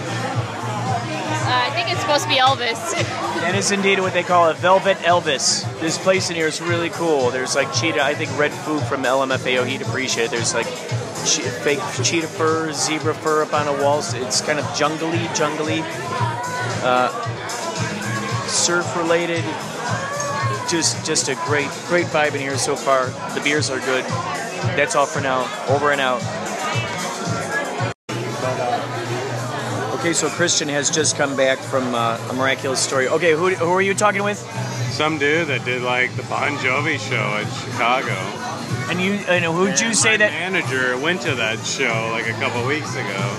I 1.57 1.69
think 1.71 1.91
it's 1.91 2.01
supposed 2.01 2.23
to 2.23 2.29
be 2.29 2.35
Elvis. 2.35 2.93
That 3.41 3.55
is 3.55 3.71
indeed 3.71 3.99
what 3.99 4.13
they 4.13 4.23
call 4.23 4.49
a 4.49 4.53
Velvet 4.53 4.97
Elvis. 4.97 5.63
This 5.79 5.97
place 5.97 6.29
in 6.29 6.35
here 6.35 6.47
is 6.47 6.61
really 6.61 6.89
cool. 6.89 7.31
There's 7.31 7.55
like 7.55 7.71
cheetah, 7.73 8.03
I 8.03 8.13
think 8.13 8.29
Redfoo 8.31 8.87
from 8.87 9.03
LMFAO, 9.03 9.65
he'd 9.65 9.81
appreciate. 9.81 10.29
There's 10.31 10.53
like 10.53 10.67
che- 11.25 11.49
fake 11.63 11.79
cheetah 12.03 12.27
fur, 12.27 12.71
zebra 12.73 13.13
fur 13.13 13.43
up 13.43 13.53
on 13.53 13.65
the 13.65 13.83
walls. 13.83 14.13
It's 14.13 14.41
kind 14.41 14.59
of 14.59 14.65
jungly, 14.75 15.25
jungly. 15.35 15.81
Uh, 16.83 17.09
surf 18.47 18.95
related. 18.97 19.43
Just 20.69 21.05
just 21.05 21.29
a 21.29 21.35
great, 21.45 21.69
great 21.87 22.07
vibe 22.07 22.33
in 22.33 22.41
here 22.41 22.57
so 22.57 22.75
far. 22.75 23.07
The 23.35 23.41
beers 23.41 23.69
are 23.69 23.79
good. 23.79 24.03
That's 24.75 24.95
all 24.95 25.05
for 25.05 25.21
now. 25.21 25.47
Over 25.69 25.91
and 25.91 26.01
out. 26.01 26.21
Okay, 30.05 30.13
so 30.13 30.29
Christian 30.29 30.69
has 30.69 30.91
just 30.91 31.17
come 31.17 31.35
back 31.35 31.57
from 31.57 31.95
uh, 31.95 32.19
a 32.29 32.33
miraculous 32.33 32.79
story. 32.79 33.07
Okay, 33.07 33.31
who, 33.31 33.49
who 33.55 33.71
are 33.71 33.81
you 33.81 33.95
talking 33.95 34.21
with? 34.21 34.37
Some 34.91 35.17
dude 35.17 35.47
that 35.47 35.65
did 35.65 35.81
like 35.81 36.15
the 36.15 36.21
Bon 36.29 36.55
Jovi 36.57 36.99
show 36.99 37.37
in 37.41 37.47
Chicago. 37.65 38.13
And 38.87 39.01
you, 39.01 39.13
and 39.27 39.43
who'd 39.43 39.79
you 39.79 39.87
And 39.87 39.97
say 39.97 40.15
that? 40.15 40.31
manager 40.31 40.95
went 40.99 41.23
to 41.23 41.33
that 41.33 41.57
show 41.65 42.09
like 42.11 42.27
a 42.27 42.33
couple 42.33 42.63
weeks 42.67 42.93
ago. 42.93 43.35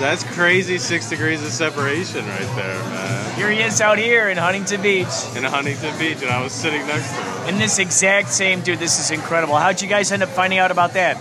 That's 0.00 0.24
crazy 0.32 0.78
six 0.78 1.10
degrees 1.10 1.44
of 1.44 1.50
separation 1.50 2.26
right 2.26 2.56
there, 2.56 2.82
man. 2.84 3.34
Here 3.34 3.50
he 3.50 3.60
is 3.60 3.82
out 3.82 3.98
here 3.98 4.30
in 4.30 4.38
Huntington 4.38 4.80
Beach. 4.80 5.12
In 5.36 5.44
Huntington 5.44 5.98
Beach, 5.98 6.22
and 6.22 6.30
I 6.30 6.42
was 6.42 6.54
sitting 6.54 6.86
next 6.86 7.10
to 7.10 7.16
him. 7.16 7.48
And 7.48 7.60
this 7.60 7.78
exact 7.78 8.30
same 8.30 8.62
dude, 8.62 8.78
this 8.78 8.98
is 8.98 9.10
incredible. 9.10 9.56
How'd 9.56 9.82
you 9.82 9.88
guys 9.88 10.10
end 10.10 10.22
up 10.22 10.30
finding 10.30 10.58
out 10.58 10.70
about 10.70 10.94
that? 10.94 11.18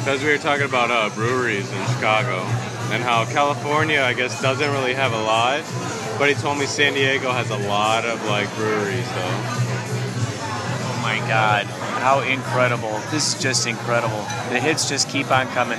Because 0.00 0.20
we 0.24 0.30
were 0.32 0.38
talking 0.38 0.66
about 0.66 0.90
uh, 0.90 1.14
breweries 1.14 1.70
in 1.70 1.86
Chicago 1.94 2.44
and 2.90 3.02
how 3.02 3.24
California, 3.24 4.00
I 4.00 4.12
guess, 4.12 4.40
doesn't 4.42 4.70
really 4.72 4.94
have 4.94 5.12
a 5.12 5.22
lot. 5.22 5.62
But 6.18 6.28
he 6.28 6.34
told 6.34 6.58
me 6.58 6.66
San 6.66 6.94
Diego 6.94 7.30
has 7.30 7.50
a 7.50 7.56
lot 7.56 8.04
of 8.04 8.24
like 8.26 8.52
breweries, 8.56 9.08
though. 9.08 9.40
Oh 10.82 11.00
my 11.02 11.18
God, 11.28 11.66
how 11.66 12.20
incredible. 12.20 12.98
This 13.10 13.34
is 13.34 13.42
just 13.42 13.66
incredible. 13.66 14.22
The 14.50 14.60
hits 14.60 14.88
just 14.88 15.08
keep 15.08 15.30
on 15.30 15.46
coming. 15.48 15.78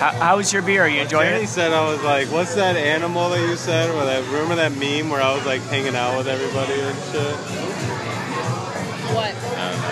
How, 0.00 0.38
was 0.38 0.50
your 0.50 0.62
beer? 0.62 0.82
Are 0.84 0.88
you 0.88 1.02
enjoying 1.02 1.30
Danny 1.30 1.44
it? 1.44 1.48
said 1.48 1.72
I 1.72 1.86
was 1.86 2.02
like, 2.02 2.28
"What's 2.28 2.54
that 2.54 2.74
animal 2.74 3.28
that 3.30 3.46
you 3.46 3.54
said?" 3.56 3.90
Or 3.90 4.04
that 4.06 4.24
remember 4.32 4.56
that 4.56 4.72
meme 4.72 5.10
where 5.10 5.20
I 5.20 5.34
was 5.34 5.44
like 5.44 5.60
hanging 5.62 5.94
out 5.94 6.16
with 6.16 6.26
everybody 6.26 6.72
and 6.72 6.96
shit. 7.12 7.36
what? 9.14 9.34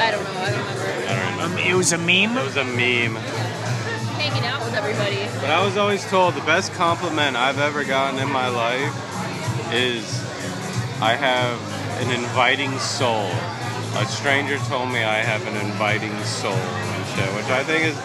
I 0.00 0.10
don't 0.10 0.24
know. 0.24 0.40
I 0.40 0.50
don't 0.50 0.60
remember. 0.60 0.82
I 0.82 1.14
don't 1.14 1.30
remember. 1.32 1.60
Um, 1.60 1.68
it 1.68 1.74
was 1.74 1.92
a 1.92 1.98
meme? 1.98 2.38
It 2.38 2.44
was 2.44 2.56
a 2.56 2.64
meme. 2.64 3.18
Hanging 4.92 5.00
out 5.00 5.10
with 5.10 5.18
everybody. 5.18 5.40
But 5.40 5.50
I 5.50 5.64
was 5.64 5.76
always 5.76 6.04
told 6.06 6.34
the 6.34 6.40
best 6.42 6.72
compliment 6.72 7.36
I've 7.36 7.58
ever 7.58 7.84
gotten 7.84 8.20
in 8.20 8.30
my 8.30 8.48
life 8.48 8.94
is 9.72 10.04
I 11.00 11.14
have 11.14 11.60
an 12.00 12.10
inviting 12.10 12.78
soul. 12.78 13.30
A 13.96 14.06
stranger 14.06 14.58
told 14.68 14.90
me 14.90 15.02
I 15.02 15.18
have 15.18 15.46
an 15.46 15.56
inviting 15.66 16.16
soul 16.24 16.52
and 16.52 17.06
shit, 17.16 17.34
which 17.34 17.46
I 17.46 17.64
think 17.64 17.84
is 17.84 17.96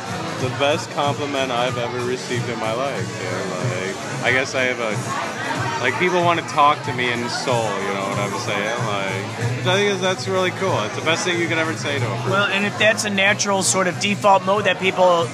the 0.41 0.49
best 0.59 0.89
compliment 0.91 1.51
I've 1.51 1.77
ever 1.77 2.05
received 2.05 2.49
in 2.49 2.59
my 2.59 2.73
life. 2.73 3.05
Dude. 3.19 3.95
Like, 3.95 4.23
I 4.23 4.31
guess 4.31 4.55
I 4.55 4.63
have 4.63 4.79
a 4.79 5.43
like 5.83 5.99
people 5.99 6.23
want 6.23 6.39
to 6.39 6.45
talk 6.47 6.81
to 6.85 6.93
me 6.93 7.11
in 7.11 7.27
soul. 7.29 7.63
You 7.63 7.93
know 7.93 8.07
what 8.07 8.19
I'm 8.19 8.39
saying? 8.39 8.77
Like, 8.87 9.57
which 9.57 9.67
I 9.67 9.75
think 9.75 9.91
is 9.91 9.99
that's 9.99 10.29
really 10.29 10.51
cool. 10.51 10.81
It's 10.83 10.95
the 10.95 11.01
best 11.01 11.25
thing 11.25 11.39
you 11.39 11.47
can 11.47 11.57
ever 11.57 11.73
say 11.73 11.99
to 11.99 12.05
a 12.05 12.15
person. 12.15 12.31
Well, 12.31 12.47
and 12.47 12.65
if 12.65 12.79
that's 12.79 13.03
a 13.03 13.09
natural 13.09 13.63
sort 13.63 13.87
of 13.87 13.99
default 13.99 14.45
mode 14.45 14.63
that 14.63 14.79
people 14.79 15.27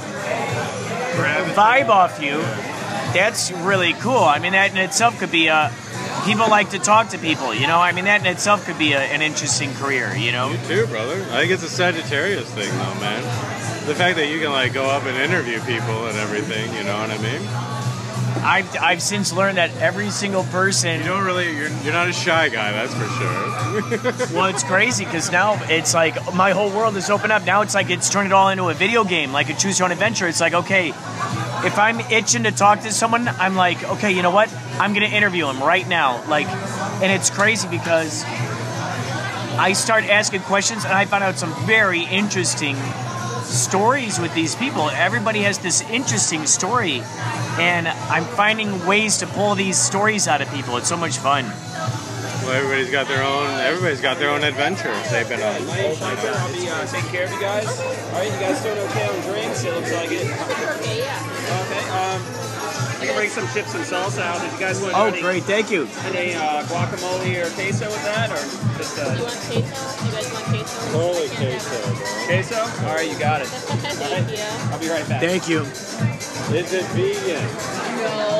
vibe 1.60 1.90
off 1.90 2.22
you, 2.22 2.38
that's 3.12 3.52
really 3.52 3.92
cool. 3.94 4.24
I 4.24 4.40
mean, 4.40 4.54
that 4.54 4.72
in 4.72 4.78
itself 4.78 5.20
could 5.20 5.32
be 5.32 5.48
a. 5.48 5.74
People 6.26 6.50
like 6.50 6.70
to 6.72 6.80
talk 6.80 7.10
to 7.10 7.18
people, 7.18 7.54
you 7.54 7.68
know. 7.68 7.80
I 7.80 7.92
mean, 7.92 8.06
that 8.06 8.22
in 8.22 8.28
itself 8.28 8.66
could 8.66 8.78
be 8.78 8.94
a, 8.94 9.00
an 9.00 9.22
interesting 9.22 9.74
career, 9.74 10.16
you 10.16 10.32
know. 10.32 10.52
You 10.52 10.58
too, 10.68 10.88
brother. 10.88 11.16
I 11.32 11.40
think 11.40 11.52
it's 11.52 11.64
a 11.64 11.70
Sagittarius 11.70 12.50
thing, 12.52 12.70
though, 12.70 13.00
man. 13.00 13.24
The 13.88 13.96
fact 13.96 14.16
that 14.18 14.28
you 14.28 14.40
can 14.40 14.52
like 14.52 14.74
go 14.74 14.86
up 14.86 15.04
and 15.04 15.18
interview 15.18 15.60
people 15.62 16.08
and 16.08 16.18
everything, 16.18 16.74
you 16.76 16.84
know 16.84 16.98
what 16.98 17.10
I 17.10 17.18
mean? 17.18 17.42
I've 18.44 18.78
I've 18.78 19.02
since 19.02 19.34
learned 19.34 19.58
that 19.58 19.76
every 19.78 20.10
single 20.12 20.44
person. 20.46 21.00
You 21.00 21.08
don't 21.08 21.26
really. 21.26 21.56
You're, 21.56 21.70
you're 21.84 21.94
not 21.94 22.08
a 22.08 22.14
shy 22.14 22.48
guy, 22.50 22.72
that's 22.72 22.94
for 22.94 23.06
sure. 23.06 23.50
Well, 24.36 24.46
it's 24.46 24.64
crazy 24.64 25.06
because 25.06 25.32
now 25.32 25.60
it's 25.70 25.94
like 25.94 26.16
my 26.34 26.52
whole 26.52 26.70
world 26.70 26.96
is 26.96 27.10
open 27.10 27.32
up. 27.32 27.46
Now 27.46 27.62
it's 27.62 27.76
like 27.76 27.90
it's 27.90 28.10
turned 28.10 28.28
it 28.28 28.34
all 28.34 28.50
into 28.50 28.70
a 28.70 28.74
video 28.74 29.04
game, 29.04 29.32
like 29.32 29.50
a 29.50 29.54
choose 29.54 29.80
your 29.80 29.86
own 29.88 29.92
adventure. 29.92 30.28
It's 30.28 30.40
like 30.40 30.54
okay, 30.54 30.94
if 31.66 31.78
I'm 31.78 32.00
itching 32.00 32.44
to 32.44 32.52
talk 32.52 32.82
to 32.82 32.92
someone, 32.92 33.28
I'm 33.28 33.56
like, 33.56 33.84
okay, 33.84 34.12
you 34.12 34.22
know 34.22 34.32
what? 34.32 34.54
I'm 34.80 34.94
gonna 34.94 35.08
interview 35.08 35.48
him 35.48 35.62
right 35.62 35.88
now. 35.88 36.24
Like, 36.28 36.48
and 36.48 37.12
it's 37.12 37.30
crazy 37.30 37.68
because 37.68 38.24
I 38.26 39.74
start 39.74 40.06
asking 40.06 40.42
questions 40.42 40.86
and 40.86 40.94
I 40.94 41.06
find 41.06 41.24
out 41.24 41.38
some 41.38 41.54
very 41.66 42.04
interesting 42.04 42.78
stories 43.44 44.20
with 44.20 44.34
these 44.34 44.56
people. 44.56 44.90
Everybody 44.90 45.42
has 45.42 45.58
this 45.58 45.82
interesting 45.90 46.46
story, 46.46 47.02
and 47.60 47.88
I'm 47.88 48.24
finding 48.24 48.86
ways 48.86 49.18
to 49.18 49.28
pull 49.28 49.56
these 49.56 49.78
stories 49.78 50.28
out 50.28 50.42
of 50.42 50.50
people. 50.52 50.78
It's 50.78 50.88
so 50.88 50.98
much 50.98 51.18
fun. 51.18 51.46
Well, 52.50 52.58
everybody's 52.58 52.92
got 52.92 53.08
their 53.08 53.24
own. 53.24 53.48
Everybody's 53.62 54.02
got 54.02 54.18
their 54.18 54.30
own 54.30 54.44
adventures 54.44 54.98
they've 55.12 55.28
been 55.30 55.42
on. 55.42 55.66
My 55.68 55.78
name's 55.78 55.98
Sniper. 55.98 56.34
I'll 56.34 56.54
be 56.54 56.68
uh, 56.70 56.86
taking 56.88 57.10
care 57.12 57.26
of 57.26 57.32
you 57.32 57.40
guys. 57.40 57.68
All 57.70 58.14
right, 58.14 58.26
you 58.26 58.40
guys 58.40 58.62
doing 58.64 58.78
okay 58.90 59.06
on 59.08 59.22
drinks? 59.22 59.64
It 59.64 59.74
looks 59.74 59.94
like 59.94 60.10
it. 60.12 60.26
Okay, 60.26 61.00
yeah. 61.00 61.22
Okay. 61.62 61.84
Um, 61.94 62.20
I 63.00 63.06
can 63.06 63.16
bring 63.16 63.30
some 63.30 63.48
chips 63.54 63.74
and 63.76 63.84
salsa 63.86 64.22
out. 64.22 64.42
Did 64.42 64.52
you 64.52 64.60
guys 64.60 64.82
want 64.82 64.94
to 64.94 65.00
Oh, 65.00 65.06
any, 65.08 65.22
great! 65.22 65.44
Thank 65.44 65.72
you. 65.72 65.88
any 66.10 66.34
uh, 66.34 66.64
guacamole 66.66 67.46
or 67.46 67.50
queso 67.52 67.86
with 67.88 68.04
that, 68.04 68.30
or 68.32 68.42
just 68.78 68.98
You 68.98 69.04
uh, 69.04 69.08
want 69.24 69.40
queso? 69.46 70.06
You 70.06 70.12
guys 70.12 70.34
want 70.34 70.46
queso? 70.46 70.98
Holy 70.98 71.30
queso, 71.30 71.80
queso? 72.26 72.60
All 72.88 72.96
right, 72.96 73.10
you 73.10 73.18
got 73.20 73.42
it. 73.42 73.48
Thank 73.48 74.32
you. 74.32 74.44
I'll 74.74 74.80
be 74.80 74.90
right 74.90 75.08
back. 75.08 75.22
Thank 75.22 75.48
you. 75.48 75.62
Is 75.62 76.74
it 76.74 76.84
vegan? 76.98 77.46
No. 78.02 78.39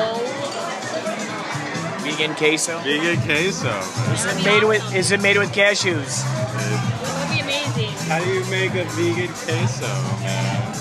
Vegan 2.02 2.34
queso. 2.34 2.78
Vegan 2.80 3.20
queso. 3.22 3.68
Is 4.12 4.24
it 4.24 4.44
made 4.44 4.64
with? 4.64 4.94
Is 4.94 5.10
it 5.12 5.20
made 5.20 5.36
with 5.38 5.52
cashews? 5.52 6.24
It 6.24 7.18
would 7.18 7.30
be 7.34 7.40
amazing. 7.40 7.90
How 8.08 8.18
do 8.24 8.30
you 8.30 8.44
make 8.50 8.72
a 8.74 8.84
vegan 8.96 9.28
queso, 9.44 9.86
man? 10.24 10.72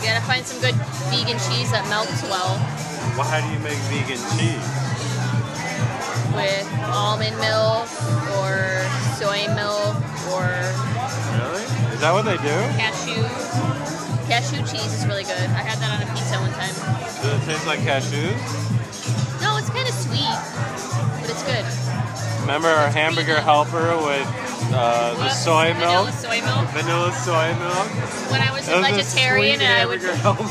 You 0.00 0.08
gotta 0.08 0.24
find 0.26 0.44
some 0.46 0.60
good 0.60 0.74
vegan 1.10 1.38
cheese 1.46 1.70
that 1.70 1.86
melts 1.88 2.22
well 2.26 2.58
Well, 3.14 3.22
how 3.26 3.38
do 3.38 3.46
you 3.54 3.58
make 3.62 3.78
vegan 3.90 4.18
cheese? 4.38 4.68
with 6.34 6.64
almond 6.88 7.36
milk 7.38 7.84
or 8.40 8.80
soy 9.20 9.44
milk 9.52 9.94
or 10.32 10.48
Really? 11.36 11.62
Is 11.92 12.00
that 12.00 12.12
what 12.12 12.24
they 12.24 12.38
do? 12.40 12.56
cashew. 12.80 13.20
Cashew 14.26 14.64
cheese 14.64 14.94
is 14.96 15.04
really 15.06 15.24
good. 15.24 15.36
I 15.52 15.60
had 15.62 15.76
that 15.78 15.92
on 15.92 16.00
a 16.02 16.08
pizza 16.16 16.38
one 16.40 16.50
time. 16.56 16.72
Does 17.20 17.42
it 17.42 17.52
taste 17.52 17.66
like 17.66 17.80
cashews? 17.80 18.40
It's 21.48 21.86
good. 21.88 22.40
Remember 22.42 22.68
our 22.68 22.90
hamburger 22.90 23.40
helper 23.40 23.96
with 23.98 24.26
uh, 24.74 25.14
the 25.14 25.18
What? 25.20 25.30
soy 25.30 25.72
Vanilla 25.74 26.04
milk? 26.10 26.14
soy 26.14 26.40
milk. 26.42 26.66
Vanilla 26.74 27.12
soy 27.12 27.54
milk? 27.54 27.88
When 28.32 28.40
I 28.40 28.50
was 28.52 28.66
a 28.68 28.80
was 28.80 28.88
a 28.88 28.92
vegetarian 28.92 29.58
sweet 29.58 29.66
and 29.68 29.78
I 29.82 29.86
would, 29.86 30.00
helper. 30.02 30.42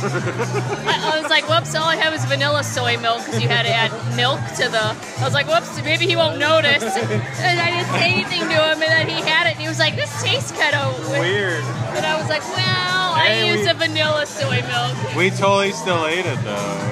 I, 0.88 1.12
I 1.12 1.20
was 1.20 1.30
like, 1.30 1.50
whoops, 1.50 1.76
all 1.76 1.84
I 1.90 1.96
have 1.98 2.14
is 2.14 2.24
vanilla 2.26 2.64
soy 2.64 2.98
milk 2.98 3.26
because 3.26 3.42
you 3.42 3.50
had 3.50 3.64
to 3.64 3.74
add 3.74 3.92
milk 4.16 4.40
to 4.56 4.70
the. 4.70 4.96
I 5.20 5.24
was 5.26 5.34
like, 5.34 5.48
whoops, 5.48 5.76
maybe 5.84 6.06
he 6.06 6.16
won't 6.16 6.38
notice. 6.40 6.84
And 7.42 7.60
I 7.60 7.72
didn't 7.72 7.92
say 7.92 8.14
anything 8.14 8.42
to 8.48 8.56
him, 8.72 8.80
and 8.80 8.84
then 8.84 9.08
he 9.10 9.20
had 9.28 9.48
it, 9.48 9.54
and 9.54 9.60
he 9.62 9.68
was 9.68 9.80
like, 9.80 9.96
this 9.96 10.12
tastes 10.24 10.52
kind 10.52 10.76
of 10.76 11.10
Weird. 11.10 11.64
And 11.98 12.06
I 12.06 12.16
was 12.20 12.30
like, 12.30 12.44
well, 12.56 13.14
I 13.20 13.28
Hey, 13.36 13.48
used 13.52 13.64
we- 13.66 13.70
a 13.70 13.74
vanilla 13.74 14.26
soy 14.26 14.62
milk. 14.64 15.16
We 15.16 15.30
totally 15.32 15.72
still 15.74 16.06
ate 16.08 16.26
it 16.26 16.40
though. 16.44 16.88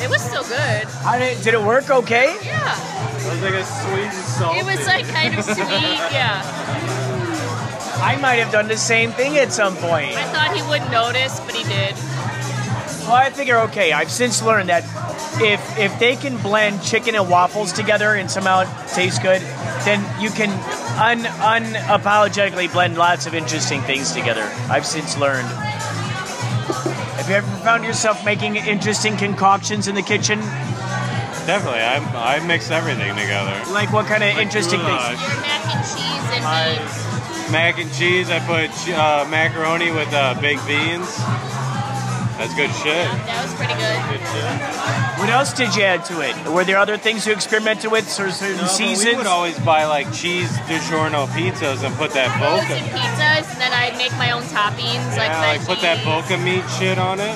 It 0.00 0.08
was 0.08 0.22
still 0.22 0.44
good. 0.44 0.84
How 1.02 1.18
did, 1.18 1.42
did 1.42 1.54
it 1.54 1.60
work? 1.62 1.90
Okay. 1.90 2.36
Yeah. 2.44 2.76
It 3.28 3.32
was 3.32 3.42
like 3.42 3.54
a 3.54 3.64
sweet 3.64 4.04
and 4.04 4.12
salty. 4.14 4.58
It 4.58 4.64
was 4.64 4.86
like 4.86 5.06
kind 5.08 5.38
of 5.38 5.44
sweet. 5.44 5.56
Yeah. 6.10 6.42
I 8.00 8.16
might 8.16 8.36
have 8.36 8.50
done 8.50 8.68
the 8.68 8.76
same 8.76 9.10
thing 9.10 9.36
at 9.36 9.52
some 9.52 9.76
point. 9.76 10.14
I 10.16 10.24
thought 10.32 10.56
he 10.56 10.62
wouldn't 10.62 10.90
notice, 10.90 11.40
but 11.40 11.54
he 11.54 11.64
did. 11.64 11.94
Well, 13.04 13.16
I 13.16 13.30
figure 13.30 13.58
okay. 13.68 13.92
I've 13.92 14.10
since 14.10 14.42
learned 14.42 14.70
that 14.70 14.84
if 15.42 15.78
if 15.78 15.98
they 15.98 16.16
can 16.16 16.38
blend 16.38 16.82
chicken 16.82 17.14
and 17.14 17.28
waffles 17.28 17.72
together 17.72 18.14
and 18.14 18.30
somehow 18.30 18.60
it 18.60 18.68
tastes 18.94 19.18
good, 19.18 19.42
then 19.84 20.00
you 20.20 20.30
can 20.30 20.50
un, 20.98 21.24
unapologetically 21.24 22.72
blend 22.72 22.96
lots 22.96 23.26
of 23.26 23.34
interesting 23.34 23.82
things 23.82 24.12
together. 24.12 24.48
I've 24.70 24.86
since 24.86 25.18
learned. 25.18 25.48
Have 27.18 27.28
you 27.28 27.34
ever 27.34 27.56
found 27.58 27.84
yourself 27.84 28.24
making 28.24 28.56
interesting 28.56 29.16
concoctions 29.16 29.86
in 29.86 29.94
the 29.94 30.02
kitchen? 30.02 30.38
Definitely, 31.48 31.80
I 31.80 31.96
I 32.36 32.46
mix 32.46 32.70
everything 32.70 33.08
together. 33.16 33.56
Like 33.72 33.90
what 33.90 34.04
kind 34.04 34.22
of 34.22 34.36
interesting 34.36 34.80
things? 34.80 35.16
Your 35.16 35.40
mac 35.40 35.64
and 35.64 35.80
cheese 35.80 36.26
and 36.36 36.44
My 36.44 36.76
beans. 36.76 37.50
mac 37.52 37.78
and 37.80 37.90
cheese, 37.96 38.28
I 38.28 38.38
put 38.44 38.68
uh, 38.92 39.24
macaroni 39.32 39.90
with 39.90 40.12
uh, 40.12 40.36
baked 40.44 40.66
beans. 40.68 41.08
That's 42.36 42.52
good 42.54 42.68
shit. 42.84 43.00
Yeah, 43.08 43.16
that 43.32 43.40
was 43.48 43.54
pretty 43.56 43.74
good. 43.80 43.98
Good 44.12 44.22
shit. 44.28 45.18
What 45.18 45.30
else 45.32 45.52
did 45.56 45.74
you 45.74 45.82
add 45.88 46.04
to 46.12 46.20
it? 46.20 46.36
Were 46.52 46.64
there 46.68 46.76
other 46.78 46.98
things 46.98 47.26
you 47.26 47.32
experimented 47.32 47.90
with, 47.90 48.04
or 48.20 48.30
certain 48.30 48.56
No, 48.58 48.62
but 48.62 48.68
seasons? 48.68 49.06
we 49.08 49.16
would 49.16 49.26
always 49.26 49.58
buy 49.60 49.86
like 49.86 50.12
cheese 50.12 50.52
DiGiorno 50.68 51.26
pizzas 51.32 51.82
and 51.82 51.94
put 51.96 52.12
that 52.12 52.28
Frozen 52.36 52.68
boca. 52.68 52.92
pizzas, 52.94 53.48
and 53.56 53.58
then 53.64 53.72
I'd 53.72 53.96
make 53.96 54.12
my 54.20 54.30
own 54.36 54.42
toppings, 54.52 55.16
yeah, 55.16 55.40
like 55.48 55.64
put 55.66 55.80
that 55.80 56.04
veggies. 56.04 56.28
boca 56.28 56.36
meat 56.44 56.64
shit 56.78 56.98
on 56.98 57.18
it. 57.18 57.34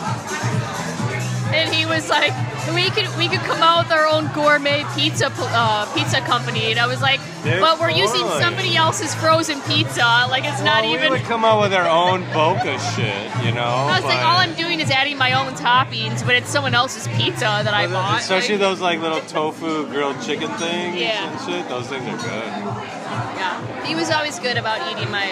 And 1.57 1.75
he 1.75 1.85
was 1.85 2.09
like, 2.09 2.33
"We 2.75 2.91
could 2.91 3.09
we 3.19 3.29
could 3.29 3.41
come 3.41 3.63
out 3.63 3.85
with 3.85 3.93
our 3.93 4.07
own 4.07 4.31
gourmet 4.35 4.85
pizza 4.95 5.31
uh, 5.35 5.87
pizza 5.95 6.21
company." 6.21 6.71
And 6.71 6.79
I 6.81 6.87
was 6.87 7.01
like, 7.03 7.21
"But 7.45 7.81
we're 7.81 7.91
using 7.91 8.27
somebody 8.41 8.77
else's 8.77 9.15
frozen 9.15 9.61
pizza. 9.63 10.27
Like 10.31 10.45
it's 10.45 10.63
not 10.63 10.83
Well, 10.85 10.95
even." 10.95 11.13
We 11.13 11.19
would 11.19 11.27
come 11.27 11.45
out 11.45 11.61
with 11.61 11.73
our 11.75 11.89
own 11.89 12.25
boca 12.33 12.79
shit, 12.95 13.45
you 13.45 13.53
know. 13.53 13.63
I 13.91 13.97
was 14.01 14.05
like, 14.05 14.19
all 14.25 14.39
I'm 14.39 14.55
doing 14.55 14.81
is 14.81 14.91
adding 14.91 15.19
my 15.19 15.33
own 15.33 15.53
toppings, 15.55 16.25
but 16.25 16.35
it's 16.37 16.49
someone 16.51 16.75
else's 16.75 17.07
pizza 17.19 17.61
that 17.65 17.75
I 17.75 17.87
bought. 17.87 18.21
Especially 18.21 18.57
like, 18.57 18.61
those 18.61 18.81
like 18.81 19.01
little 19.01 19.21
tofu 19.23 19.87
grilled 19.89 20.21
chicken 20.23 20.49
things 20.59 20.97
Yeah. 20.97 21.29
and 21.31 21.41
shit. 21.45 21.69
Those 21.69 21.87
things 21.89 22.07
are 22.09 22.17
good. 22.17 22.47
Yeah, 23.37 23.85
he 23.85 23.95
was 23.95 24.11
always 24.11 24.39
good 24.39 24.57
about 24.57 24.79
eating 24.91 25.11
my 25.11 25.27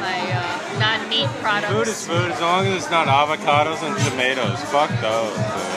my 0.00 0.18
uh, 0.32 0.78
non-meat 0.78 1.28
products. 1.42 1.72
Food 1.72 1.88
is 1.88 2.06
food 2.06 2.30
as 2.30 2.40
long 2.40 2.66
as 2.66 2.74
it's 2.82 2.90
not 2.90 3.06
avocados 3.08 3.82
and 3.82 3.96
tomatoes. 4.08 4.58
Fuck 4.70 4.90
those. 5.00 5.36
Dude. 5.36 5.73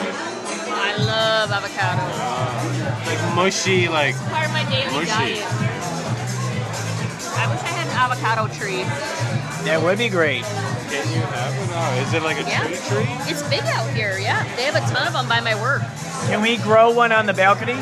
I 1.48 1.50
love 1.50 1.64
avocado. 1.64 3.06
Like 3.06 3.34
mushy, 3.34 3.88
like 3.88 4.14
Part 4.28 4.46
of 4.46 4.52
my 4.52 4.64
daily 4.68 4.92
Mushy. 4.92 5.08
diet. 5.08 5.44
I 7.40 7.46
wish 7.48 7.62
I 7.64 7.72
had 7.72 7.86
an 7.88 7.96
avocado 7.96 8.48
tree. 8.52 8.82
That 9.64 9.80
would 9.82 9.96
be 9.96 10.08
great. 10.10 10.44
can 10.44 11.08
you 11.12 11.20
have 11.20 11.52
it? 11.56 11.68
Oh, 11.72 12.02
is 12.04 12.12
it 12.14 12.22
like 12.22 12.36
a 12.38 12.48
Yeah. 12.48 12.64
tree 12.64 12.76
tree? 12.88 13.08
It's 13.32 13.42
big 13.44 13.62
out 13.72 13.88
here. 13.90 14.18
Yeah, 14.18 14.44
they 14.56 14.64
have 14.64 14.76
a 14.76 14.80
ton 14.92 15.06
of 15.06 15.12
them 15.14 15.26
by 15.28 15.40
my 15.40 15.54
work. 15.60 15.82
Can 16.28 16.42
we 16.42 16.56
grow 16.58 16.90
one 16.90 17.12
on 17.12 17.24
the 17.26 17.32
balcony? 17.34 17.80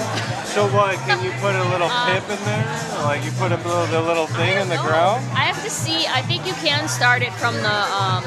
So 0.55 0.68
what? 0.68 0.94
Can 1.07 1.22
you 1.24 1.33
put 1.42 1.55
a 1.57 1.64
little 1.64 1.88
Uh, 1.90 2.07
pip 2.07 2.22
in 2.31 2.44
there? 2.44 2.66
Like 3.02 3.24
you 3.24 3.31
put 3.33 3.50
a 3.52 3.57
little 3.57 3.87
the 3.87 4.00
little 4.00 4.26
thing 4.29 4.61
in 4.61 4.68
the 4.68 4.76
know. 4.76 4.83
ground? 4.87 5.24
I 5.35 5.42
have 5.50 5.62
to 5.64 5.70
see. 5.70 6.07
I 6.07 6.22
think 6.22 6.46
you 6.46 6.55
can 6.55 6.87
start 6.88 7.22
it 7.22 7.33
from 7.35 7.55
the 7.55 7.76
um, 7.94 8.22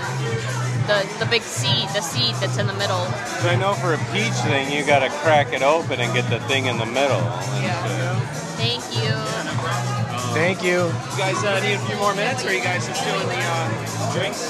the 0.89 1.05
the 1.21 1.25
big 1.29 1.43
seed, 1.43 1.87
the 1.93 2.01
seed 2.01 2.33
that's 2.41 2.57
in 2.57 2.65
the 2.65 2.73
middle. 2.73 3.05
'Cause 3.05 3.45
I 3.45 3.55
know 3.55 3.73
for 3.75 3.93
a 3.93 4.01
peach 4.11 4.33
thing, 4.49 4.71
you 4.71 4.83
gotta 4.83 5.09
crack 5.21 5.53
it 5.53 5.61
open 5.61 5.99
and 6.01 6.11
get 6.13 6.27
the 6.29 6.39
thing 6.49 6.65
in 6.65 6.77
the 6.79 6.85
middle. 6.99 7.21
Yeah. 7.61 7.77
shit. 7.85 8.27
Thank 8.57 8.83
you. 8.97 9.13
Thank 10.33 10.63
you. 10.63 10.89
You 10.89 11.17
guys 11.17 11.37
uh, 11.45 11.59
need 11.61 11.75
a 11.75 11.85
few 11.85 11.95
more 11.97 12.13
minutes, 12.15 12.43
or 12.43 12.49
are 12.49 12.53
you 12.53 12.61
guys 12.63 12.87
just 12.87 13.03
doing 13.05 13.27
the 13.27 13.37
uh, 13.37 14.13
drinks? 14.13 14.41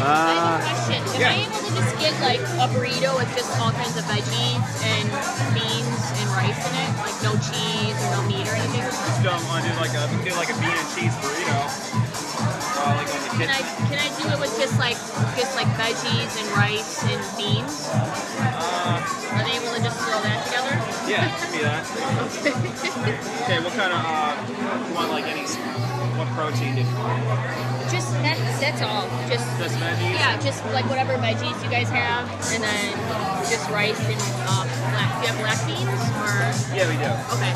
I 0.00 0.32
have 0.32 0.60
a 0.60 0.64
question. 0.64 1.00
Am 1.20 1.32
I 1.32 1.44
able 1.44 1.60
to 1.60 1.72
just 1.76 1.92
get 2.00 2.14
like 2.24 2.40
a 2.40 2.66
burrito 2.72 3.12
with 3.20 3.28
just 3.36 3.52
all 3.60 3.72
kinds 3.72 3.96
of 4.00 4.04
veggies 4.08 4.64
and 4.88 5.06
beans 5.52 6.02
and 6.16 6.28
rice 6.32 6.56
in 6.64 6.74
it, 6.80 6.90
like 7.04 7.16
no 7.20 7.32
cheese 7.44 7.96
or 8.00 8.08
no 8.16 8.22
meat 8.24 8.48
or 8.48 8.56
anything? 8.56 8.80
Just 8.88 9.20
um, 9.28 9.40
want 9.48 9.64
to 9.64 9.70
do 9.70 9.76
like 9.76 9.92
a 9.92 10.08
we 10.08 10.16
can 10.24 10.32
do 10.32 10.34
like 10.40 10.48
a 10.48 10.56
bean 10.56 10.72
and 10.72 10.88
cheese 10.96 11.12
burrito. 11.20 11.39
Can 13.40 13.48
I 13.48 13.60
can 13.88 13.96
I 13.96 14.08
do 14.20 14.28
it 14.28 14.38
with 14.38 14.52
just 14.60 14.76
like 14.78 15.00
just 15.32 15.56
like 15.56 15.66
veggies 15.80 16.28
and 16.36 16.46
rice 16.52 17.00
and 17.08 17.20
beans? 17.40 17.88
Uh, 17.88 19.00
Are 19.32 19.44
they 19.48 19.56
able 19.56 19.72
to 19.72 19.80
just 19.82 19.96
throw 20.04 20.20
that 20.20 20.44
together? 20.44 20.76
yeah, 21.08 21.32
do 21.48 21.64
that. 21.64 21.80
Okay, 23.50 23.58
what 23.64 23.72
kind 23.72 23.90
of 23.90 23.98
uh, 24.04 24.36
you 24.86 24.94
want 24.94 25.10
like 25.10 25.24
any 25.24 25.42
what 26.20 26.28
protein 26.36 26.76
did 26.76 26.84
you 26.86 26.94
want? 27.00 27.18
Just 27.90 28.12
that, 28.22 28.36
that's 28.60 28.82
all. 28.84 29.08
Just 29.26 29.42
Just 29.58 29.74
veggies. 29.80 30.14
yeah, 30.14 30.36
just 30.38 30.62
like 30.76 30.84
whatever 30.86 31.14
veggies 31.16 31.56
you 31.64 31.70
guys 31.70 31.88
have, 31.88 32.28
and 32.52 32.62
then 32.62 32.92
just 33.48 33.64
rice 33.70 33.98
and 34.04 34.20
um, 34.46 34.68
black. 34.92 35.10
Do 35.16 35.26
you 35.26 35.32
have 35.32 35.40
black 35.40 35.60
beans 35.66 35.88
or 35.88 36.52
Yeah, 36.76 36.86
we 36.92 36.94
do. 37.00 37.10
okay? 37.34 37.52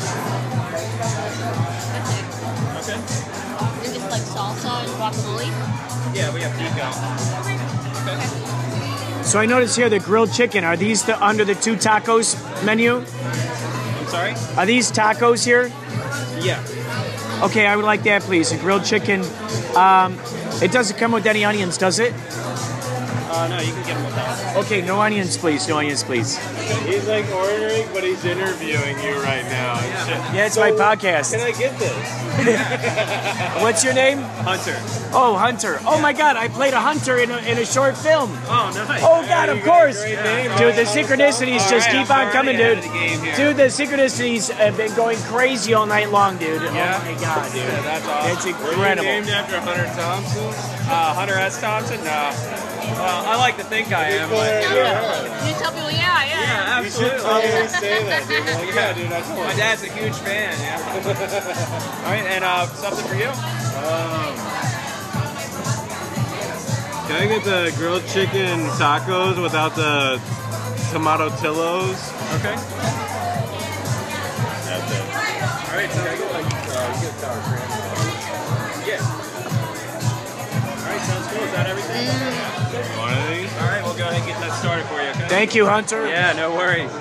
That's 2.73 2.89
it. 2.89 2.97
Okay. 2.97 3.74
And 4.15 4.23
just 4.23 4.35
like 4.35 4.47
salsa 4.47 4.79
and 4.81 4.91
guacamole. 4.95 6.15
Yeah, 6.15 6.33
we 6.33 6.41
have 6.41 6.53
pico. 6.57 6.87
Okay. 8.11 9.23
So 9.23 9.39
I 9.39 9.45
notice 9.45 9.75
here 9.75 9.89
the 9.89 9.99
grilled 9.99 10.31
chicken. 10.31 10.63
Are 10.63 10.77
these 10.77 11.03
the 11.03 11.21
under 11.23 11.43
the 11.43 11.55
two 11.55 11.75
tacos 11.75 12.35
menu? 12.63 12.97
I'm 12.97 14.07
sorry? 14.07 14.33
Are 14.57 14.65
these 14.65 14.91
tacos 14.91 15.43
here? 15.43 15.71
Yeah. 16.39 16.63
Okay, 17.43 17.65
I 17.65 17.75
would 17.75 17.83
like 17.83 18.03
that, 18.03 18.21
please. 18.21 18.51
A 18.53 18.57
grilled 18.57 18.85
chicken. 18.85 19.21
Um, 19.75 20.17
it 20.61 20.71
doesn't 20.71 20.97
come 20.97 21.11
with 21.11 21.25
any 21.25 21.43
onions, 21.43 21.77
does 21.77 21.99
it? 21.99 22.13
Uh, 23.35 23.47
no, 23.49 23.59
you 23.59 23.71
can 23.73 23.85
get 23.85 23.95
them 23.95 24.05
without. 24.05 24.55
Okay, 24.63 24.81
no 24.81 25.01
onions, 25.01 25.35
please. 25.37 25.67
No 25.67 25.77
onions, 25.77 26.03
please. 26.03 26.37
He's 26.85 27.05
like 27.07 27.29
ordering, 27.33 27.85
but 27.93 28.03
he's 28.03 28.23
interviewing 28.23 28.97
you 29.03 29.15
right 29.21 29.43
now. 29.51 29.75
and 29.77 30.07
shit. 30.07 30.35
Yeah, 30.35 30.45
it's 30.45 30.55
my 30.57 30.71
podcast. 30.71 31.31
Can 31.35 31.41
I 31.41 31.51
get 31.51 31.77
this? 31.77 32.21
What's 33.61 33.83
your 33.83 33.93
name? 33.93 34.19
Hunter. 34.19 34.75
Oh, 35.13 35.35
Hunter. 35.37 35.79
Oh 35.85 35.99
my 35.99 36.13
God, 36.13 36.35
I 36.37 36.47
played 36.47 36.73
a 36.73 36.79
hunter 36.79 37.17
in 37.17 37.31
a, 37.31 37.37
in 37.39 37.57
a 37.57 37.65
short 37.65 37.97
film. 37.97 38.31
Oh, 38.47 38.71
nice. 38.87 39.01
Oh 39.03 39.25
God, 39.27 39.49
of 39.49 39.61
course, 39.63 40.01
great 40.01 40.15
name, 40.23 40.51
dude. 40.57 40.75
The 40.75 40.83
synchronicities 40.83 41.59
All 41.61 41.69
just 41.69 41.87
right, 41.87 41.91
keep 42.05 42.09
I'm 42.11 42.27
on 42.27 42.33
coming, 42.33 42.57
dude. 42.57 42.79
the. 42.79 43.33
Dude, 43.35 43.57
the 43.57 43.63
synchronicities 43.71 44.49
have 44.51 44.77
been 44.77 44.93
going 44.95 45.17
crazy 45.19 45.73
all 45.73 45.85
night 45.85 46.11
long, 46.11 46.37
dude. 46.37 46.61
Yeah? 46.61 46.99
Oh 47.01 47.05
my 47.13 47.19
God, 47.21 47.51
dude. 47.51 47.61
Yeah, 47.63 47.81
that's 47.81 48.05
awesome. 48.07 48.31
It's 48.31 48.45
Were 48.45 48.51
you 48.51 48.71
incredible. 48.73 49.03
named 49.03 49.29
after 49.29 49.59
Hunter 49.59 49.85
Thompson? 49.99 50.43
Uh, 50.91 51.13
Hunter 51.13 51.35
S. 51.35 51.59
Thompson? 51.61 52.03
No. 52.03 52.64
Well, 52.93 53.25
I 53.25 53.35
like 53.37 53.57
to 53.57 53.63
think 53.63 53.91
I 53.91 54.09
am, 54.21 54.29
but. 54.29 54.63
You 55.47 55.53
tell 55.59 55.71
people, 55.71 55.91
yeah, 55.91 56.23
yeah. 56.25 56.41
Yeah, 56.45 56.81
You 56.81 56.89
should 56.89 57.11
absolutely. 57.13 57.49
totally 57.49 57.67
say 57.67 58.03
that, 58.05 58.27
dude. 58.27 58.45
Like, 58.65 58.75
yeah, 58.75 58.93
dude, 58.93 59.09
that's 59.11 59.29
My 59.29 59.53
dad's 59.55 59.83
a 59.83 59.89
huge 59.91 60.15
fan, 60.21 60.53
yeah. 60.59 60.81
All 62.05 62.11
right, 62.11 62.25
and 62.29 62.43
uh, 62.43 62.65
something 62.67 63.05
for 63.05 63.15
you? 63.15 63.29
Um, 63.29 64.33
can 67.07 67.15
I 67.21 67.27
get 67.27 67.43
the 67.43 67.73
grilled 67.77 68.05
chicken 68.07 68.59
tacos 68.81 69.41
without 69.41 69.75
the 69.75 70.19
tomatillos? 70.91 71.99
Okay. 72.39 72.55
That's 74.65 74.91
it. 74.91 75.01
All 75.69 75.75
right, 75.77 75.91
sounds 75.91 76.17
good. 76.19 76.31
Yeah. 77.21 77.74
Right, 81.57 81.67
sounds 81.67 81.81
cool. 81.81 81.95
Is 81.95 82.71
that? 82.71 82.97
One 82.97 83.13
of 83.13 83.29
these? 83.29 83.53
All 83.53 83.67
right, 83.67 83.83
we'll 83.83 83.97
go 83.97 84.03
ahead 84.03 84.15
and 84.15 84.25
get 84.27 84.39
that 84.41 84.57
started 84.59 84.85
for 84.85 85.01
you, 85.01 85.09
okay? 85.09 85.27
Thank 85.27 85.55
you, 85.55 85.65
Hunter. 85.65 86.07
Yeah, 86.07 86.33
no 86.33 86.51
worries. 86.51 86.91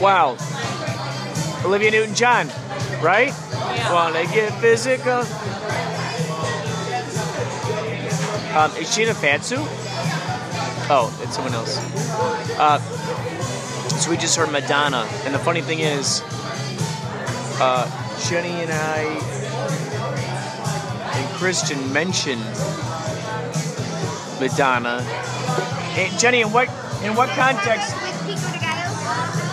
Wow. 0.00 0.38
Olivia 1.62 1.90
Newton-John, 1.90 2.48
right? 3.02 3.28
Yeah. 3.28 3.92
Wanna 3.92 4.24
get 4.24 4.50
physical? 4.58 5.20
Um, 8.56 8.74
is 8.76 8.92
she 8.94 9.02
in 9.02 9.10
a 9.10 9.14
pantsuit? 9.14 9.89
Oh, 10.92 11.16
it's 11.22 11.36
someone 11.36 11.54
else. 11.54 11.78
Uh, 12.58 12.80
so 14.00 14.10
we 14.10 14.16
just 14.16 14.36
heard 14.36 14.50
Madonna, 14.50 15.08
and 15.24 15.32
the 15.32 15.38
funny 15.38 15.60
thing 15.60 15.78
is, 15.78 16.20
uh, 17.62 17.86
Jenny 18.28 18.50
and 18.50 18.72
I 18.72 19.02
and 21.14 21.36
Christian 21.36 21.92
mentioned 21.92 22.42
Madonna. 24.40 25.02
Hey, 25.94 26.10
Jenny, 26.18 26.40
in 26.40 26.50
what 26.50 26.68
in 27.04 27.14
what 27.14 27.28
context? 27.30 27.94
With 28.02 28.18
pico 28.26 28.50
de 28.50 28.58
gallo. 28.58 28.90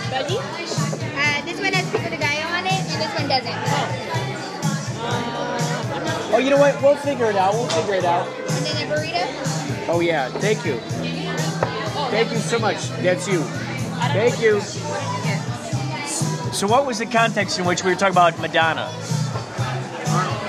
Veggie? 0.10 0.42
Uh, 0.42 1.46
this 1.46 1.60
one 1.62 1.72
has 1.72 1.86
pico 1.92 2.10
de 2.10 2.18
gallo 2.18 2.50
on 2.50 2.66
it, 2.66 2.74
and 2.74 3.00
this 3.00 3.14
one 3.14 3.30
doesn't. 3.30 3.54
Oh, 6.34 6.40
you 6.40 6.50
know 6.50 6.58
what? 6.58 6.82
We'll 6.82 6.96
figure 6.96 7.30
it 7.30 7.36
out. 7.36 7.54
We'll 7.54 7.70
figure 7.70 7.94
it 7.94 8.06
out. 8.06 8.28
And 8.28 8.66
then 8.66 8.90
a 8.90 8.96
burrito. 8.96 9.88
Oh 9.88 10.00
yeah, 10.00 10.30
thank 10.30 10.66
you. 10.66 10.82
Thank 12.18 12.32
you 12.32 12.40
so 12.40 12.58
much. 12.58 12.90
That's 13.06 13.28
you. 13.28 13.44
Thank 14.10 14.42
you. 14.42 14.60
So 16.52 16.66
what 16.66 16.88
was 16.88 16.98
the 16.98 17.06
context 17.06 17.60
in 17.60 17.66
which 17.66 17.84
we 17.84 17.92
were 17.92 17.96
talking 17.96 18.16
about 18.16 18.40
Madonna 18.40 18.90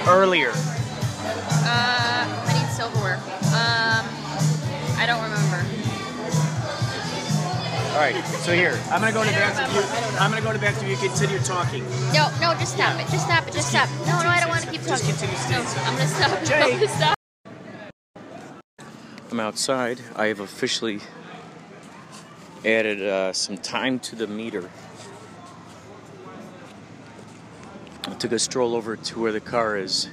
earlier? 0.08 0.48
Uh, 0.48 2.24
I 2.24 2.52
need 2.56 2.72
silverware. 2.72 3.16
Um, 3.52 4.08
I 4.96 5.04
don't 5.04 5.20
remember. 5.20 5.60
All 7.92 8.00
right. 8.00 8.16
So 8.40 8.54
here, 8.54 8.80
I'm 8.90 9.02
gonna 9.02 9.12
go 9.12 9.22
to 9.22 9.28
the 9.28 9.36
bathroom. 9.36 9.76
You, 9.76 10.18
I'm 10.18 10.30
gonna 10.30 10.40
go 10.40 10.52
to 10.52 10.58
the 10.58 10.64
bathroom. 10.64 10.90
You 10.90 10.96
continue 10.96 11.38
talking. 11.40 11.84
No, 12.14 12.32
no, 12.40 12.56
just 12.56 12.76
stop 12.76 12.98
it. 12.98 13.06
Just 13.12 13.26
stop 13.26 13.46
it. 13.46 13.52
Just 13.52 13.68
stop. 13.68 13.90
No, 14.06 14.22
no, 14.22 14.30
I 14.30 14.40
don't 14.40 14.48
want 14.48 14.64
to 14.64 14.70
keep 14.70 14.80
talking. 14.86 15.04
Just 15.04 15.20
talking. 15.20 15.36
continue 15.36 15.68
No. 15.68 15.84
I'm 15.84 15.96
gonna 15.98 16.08
stop. 16.08 16.44
Jay. 16.44 16.62
I'm 16.62 16.80
gonna 16.80 16.88
stop. 16.88 17.18
I'm 19.30 19.40
outside. 19.40 20.00
I 20.16 20.28
have 20.28 20.40
officially 20.40 21.02
added 22.64 23.02
uh, 23.02 23.32
some 23.32 23.56
time 23.56 23.98
to 24.00 24.16
the 24.16 24.26
meter. 24.26 24.70
I 28.04 28.14
took 28.14 28.32
a 28.32 28.38
stroll 28.38 28.74
over 28.74 28.96
to 28.96 29.20
where 29.20 29.32
the 29.32 29.40
car 29.40 29.76
is. 29.76 30.08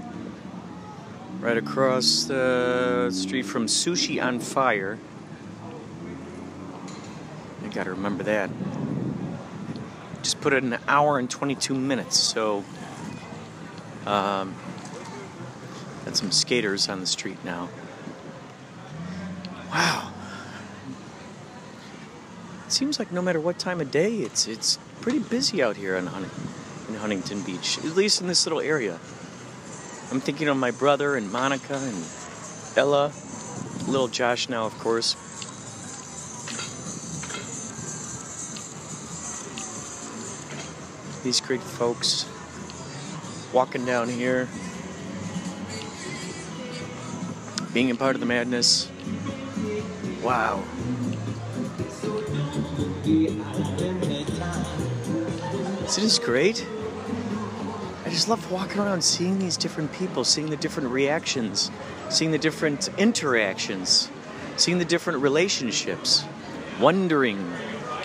Right 1.39 1.57
across 1.57 2.25
the 2.25 3.09
street 3.11 3.43
from 3.43 3.67
Sushi 3.67 4.23
on 4.23 4.39
Fire. 4.39 4.97
I 7.63 7.67
gotta 7.69 7.91
remember 7.91 8.23
that. 8.23 8.49
Just 10.21 10.41
put 10.41 10.53
it 10.53 10.63
in 10.63 10.73
an 10.73 10.81
hour 10.87 11.19
and 11.19 11.29
22 11.29 11.73
minutes, 11.73 12.17
so. 12.17 12.63
Um, 14.05 14.55
got 16.05 16.15
some 16.15 16.31
skaters 16.31 16.89
on 16.89 16.99
the 16.99 17.07
street 17.07 17.37
now. 17.43 17.69
Wow. 19.71 20.14
It 22.65 22.71
seems 22.71 22.97
like 22.97 23.11
no 23.11 23.21
matter 23.21 23.39
what 23.39 23.59
time 23.59 23.79
of 23.79 23.91
day, 23.91 24.15
it's 24.15 24.47
it's 24.47 24.79
pretty 25.01 25.19
busy 25.19 25.61
out 25.61 25.77
here 25.77 25.95
in, 25.97 26.07
in 26.07 26.95
Huntington 26.95 27.43
Beach, 27.43 27.77
at 27.77 27.95
least 27.95 28.21
in 28.21 28.27
this 28.27 28.45
little 28.45 28.59
area. 28.59 28.93
I'm 30.11 30.19
thinking 30.19 30.47
of 30.47 30.57
my 30.57 30.71
brother 30.71 31.15
and 31.15 31.31
Monica 31.31 31.75
and 31.75 32.03
Ella, 32.75 33.11
little 33.87 34.07
Josh 34.07 34.49
now, 34.49 34.65
of 34.65 34.77
course. 34.79 35.13
These 41.23 41.41
great 41.41 41.61
folks 41.61 42.25
walking 43.53 43.85
down 43.85 44.09
here, 44.09 44.47
being 47.73 47.91
a 47.91 47.95
part 47.95 48.15
of 48.15 48.19
the 48.19 48.27
madness. 48.27 48.89
Wow. 50.23 50.63
Isn't 53.05 53.37
this 55.95 56.17
great? 56.17 56.65
I 58.03 58.09
just 58.09 58.27
love 58.27 58.51
walking 58.51 58.81
around 58.81 59.03
seeing 59.03 59.37
these 59.37 59.57
different 59.57 59.93
people, 59.93 60.23
seeing 60.23 60.49
the 60.49 60.57
different 60.57 60.89
reactions, 60.89 61.69
seeing 62.09 62.31
the 62.31 62.39
different 62.39 62.89
interactions, 62.97 64.09
seeing 64.57 64.79
the 64.79 64.85
different 64.85 65.21
relationships, 65.21 66.25
wondering 66.79 67.53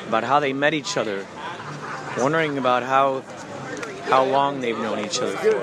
about 0.07 0.23
how 0.23 0.39
they 0.39 0.53
met 0.53 0.75
each 0.75 0.99
other, 0.99 1.27
wondering 2.19 2.59
about 2.59 2.83
how 2.83 3.23
how 4.11 4.25
long 4.25 4.61
they've 4.61 4.77
known 4.77 4.99
each 4.99 5.19
other 5.21 5.37
for. 5.39 5.57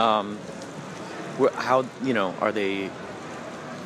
Um, 0.00 0.38
how 1.56 1.84
you 2.02 2.14
know 2.14 2.34
are 2.40 2.52
they 2.52 2.88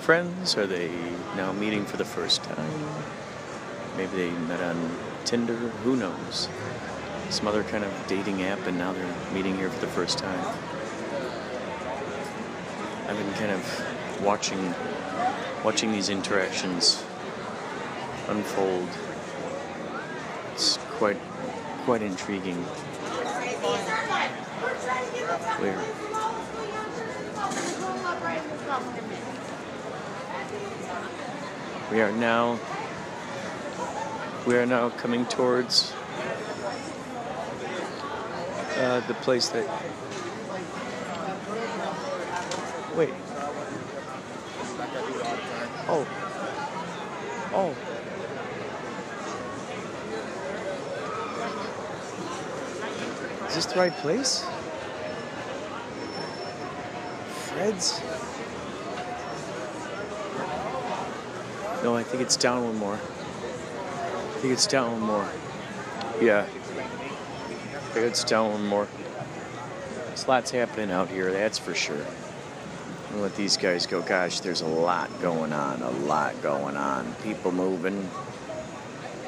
friends? 0.05 0.55
Are 0.59 0.67
they 0.67 0.90
now 1.35 1.51
meeting 1.55 1.87
for 1.87 1.97
the 1.97 2.05
first 2.05 2.45
time? 2.45 2.71
Maybe 3.97 4.14
they 4.19 4.31
met 4.31 4.61
on 4.61 4.77
Tinder. 5.25 5.55
Who 5.55 5.97
knows? 5.97 6.47
Some 7.31 7.49
other 7.49 7.64
kind 7.64 7.85
of 7.85 8.07
dating 8.07 8.43
app, 8.43 8.67
and 8.67 8.77
now 8.77 8.93
they're 8.93 9.17
meeting 9.33 9.57
here 9.57 9.71
for 9.71 9.81
the 9.81 9.90
first 9.93 10.19
time. 10.19 10.45
I've 13.09 13.17
been 13.17 13.33
kind 13.33 13.53
of 13.53 14.23
watching 14.23 14.75
watching 15.64 15.90
these 15.90 16.11
interactions 16.11 17.03
unfold. 18.29 18.87
It's 20.53 20.77
quite 20.99 21.17
quite 21.87 22.03
intriguing. 22.03 22.62
Where? 25.62 25.83
We 31.90 32.01
are 32.01 32.12
now 32.12 32.59
we 34.47 34.57
are 34.57 34.67
now 34.67 34.90
coming 34.90 35.27
towards 35.27 35.93
uh, 38.77 39.01
the 39.07 39.14
place 39.14 39.49
that 39.51 39.67
wait 42.97 43.11
oh 45.88 46.07
Oh. 47.57 47.71
Is 53.47 53.55
this 53.55 53.67
the 53.67 53.79
right 53.79 53.93
place? 53.99 54.45
Fred's? 57.47 58.01
No, 61.85 61.94
I 61.94 62.03
think 62.03 62.23
it's 62.23 62.38
down 62.38 62.64
one 62.64 62.79
more. 62.79 62.94
I 62.94 64.38
think 64.38 64.55
it's 64.55 64.66
down 64.66 64.92
one 64.92 65.03
more. 65.03 65.29
Yeah. 66.18 66.47
I 66.47 67.79
think 67.92 68.07
it's 68.07 68.25
down 68.25 68.53
one 68.53 68.66
more. 68.66 68.88
There's 70.07 70.27
lots 70.27 70.51
happening 70.51 70.90
out 70.90 71.11
here, 71.11 71.31
that's 71.31 71.59
for 71.59 71.75
sure. 71.75 72.07
I'll 73.12 73.20
let 73.20 73.37
these 73.37 73.59
guys 73.59 73.87
go. 73.87 74.01
Gosh, 74.01 74.40
there's 74.40 74.62
a 74.62 74.66
lot 74.66 75.11
going 75.20 75.53
on, 75.53 75.83
a 75.83 75.90
lot 75.90 76.40
going 76.40 76.79
on. 76.79 77.14
People 77.23 77.53
moving, 77.53 78.09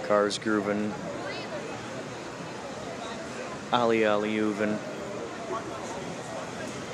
cars 0.04 0.38
grooving, 0.38 0.94
Ali 3.70 4.06
Ali 4.06 4.34
Uven, 4.36 4.78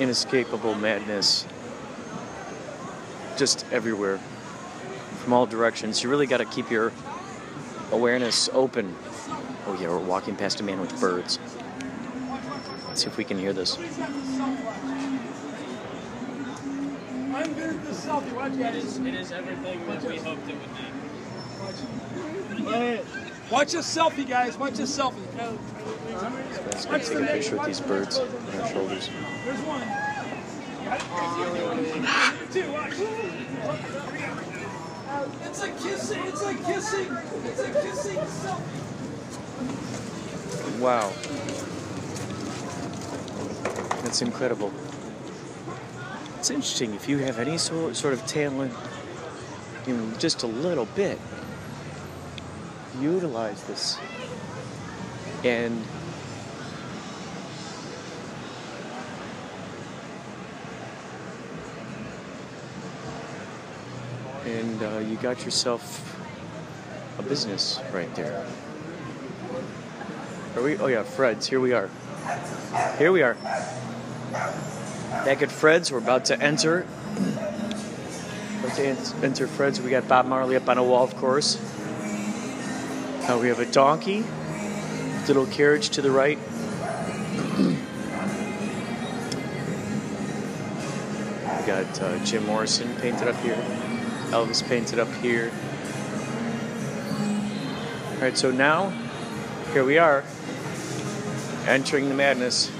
inescapable 0.01 0.75
madness, 0.75 1.47
just 3.37 3.65
everywhere, 3.71 4.19
from 5.23 5.33
all 5.33 5.45
directions. 5.45 6.03
You 6.03 6.09
really 6.09 6.27
got 6.27 6.37
to 6.37 6.45
keep 6.45 6.69
your 6.69 6.91
awareness 7.91 8.49
open. 8.51 8.95
Oh, 9.65 9.77
yeah, 9.79 9.87
we're 9.87 9.97
walking 9.99 10.35
past 10.35 10.59
a 10.59 10.63
man 10.63 10.81
with 10.81 10.99
birds. 10.99 11.39
Let's 12.87 13.03
see 13.03 13.07
if 13.07 13.17
we 13.17 13.23
can 13.23 13.39
hear 13.39 13.53
this. 13.53 13.77
It 13.77 13.85
is, 18.75 18.97
it 18.99 19.15
is 19.15 19.31
everything 19.31 19.87
that 19.87 20.03
we 20.03 20.17
hoped 20.17 20.49
it 20.49 20.57
would 22.59 22.65
be. 22.65 22.99
Watch 23.49 23.71
this 23.71 23.97
selfie, 23.97 24.27
guys. 24.27 24.57
Watch 24.57 24.73
this 24.73 24.95
selfie. 24.95 25.23
Let's 26.65 26.85
go 26.85 26.97
take 26.97 27.17
a 27.17 27.25
picture 27.31 27.55
with 27.57 27.65
these 27.65 27.79
birds 27.81 28.19
on 28.19 28.27
our 28.59 28.67
shoulders. 28.67 29.09
There's 29.45 29.61
one. 29.61 29.81
Two, 32.51 32.71
watch. 32.73 32.93
It's 35.43 35.63
a 35.63 35.69
kissing. 35.71 36.25
It's 36.25 36.41
a 36.41 36.53
kissing. 36.55 37.17
It's 37.45 37.59
a 37.59 37.71
kissing 37.71 38.17
selfie. 38.17 38.83
Wow. 40.79 41.11
That's 44.03 44.21
incredible. 44.21 44.71
It's 46.37 46.49
interesting 46.49 46.93
if 46.93 47.07
you 47.07 47.19
have 47.19 47.39
any 47.39 47.57
sort 47.57 47.95
sort 47.95 48.13
of 48.13 48.25
talent, 48.25 48.73
even 49.87 50.17
just 50.19 50.43
a 50.43 50.47
little 50.47 50.87
bit, 50.95 51.19
utilize 52.99 53.63
this. 53.63 53.97
And 55.43 55.81
and 64.53 64.83
uh, 64.83 64.99
you 64.99 65.15
got 65.17 65.43
yourself 65.43 66.09
a 67.17 67.23
business 67.23 67.79
right 67.91 68.13
there. 68.15 68.45
Are 70.55 70.61
we? 70.61 70.77
Oh 70.77 70.87
yeah, 70.87 71.03
Fred's. 71.03 71.47
Here 71.47 71.59
we 71.59 71.73
are. 71.73 71.89
Here 72.97 73.11
we 73.11 73.23
are. 73.23 73.35
Back 74.31 75.41
at 75.41 75.51
Fred's, 75.51 75.91
we're 75.91 75.97
about 75.97 76.25
to 76.25 76.39
enter. 76.39 76.85
About 78.59 78.75
to 78.75 78.85
enter 79.23 79.47
Fred's. 79.47 79.81
We 79.81 79.89
got 79.89 80.07
Bob 80.07 80.27
Marley 80.27 80.55
up 80.55 80.69
on 80.69 80.77
a 80.77 80.83
wall, 80.83 81.03
of 81.03 81.15
course. 81.17 81.57
Uh, 83.27 83.39
we 83.41 83.47
have 83.47 83.59
a 83.59 83.65
donkey, 83.65 84.23
little 85.27 85.47
carriage 85.47 85.89
to 85.91 86.01
the 86.01 86.11
right. 86.11 86.37
we 91.59 91.67
got 91.67 92.01
uh, 92.01 92.23
Jim 92.25 92.45
Morrison 92.45 92.93
painted 92.97 93.27
up 93.27 93.35
here. 93.37 93.92
Elvis 94.33 94.67
painted 94.67 94.97
up 94.97 95.13
here. 95.21 95.51
All 98.15 98.21
right, 98.21 98.35
so 98.35 98.49
now 98.49 98.89
here 99.73 99.85
we 99.85 99.99
are, 99.99 100.23
entering 101.67 102.09
the 102.09 102.15
madness. 102.15 102.71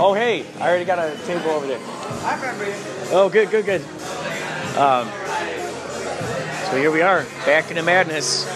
Oh, 0.00 0.14
hey, 0.14 0.46
I 0.58 0.70
already 0.70 0.86
got 0.86 0.98
a 0.98 1.14
table 1.26 1.50
over 1.50 1.66
there. 1.66 1.78
I 1.78 2.34
remember 2.36 2.64
you. 2.64 2.74
Oh, 3.10 3.28
good, 3.28 3.50
good, 3.50 3.66
good. 3.66 3.82
Um, 4.78 5.06
so 6.70 6.78
here 6.78 6.90
we 6.90 7.02
are, 7.02 7.24
back 7.44 7.68
in 7.70 7.76
the 7.76 7.82
madness. 7.82 8.46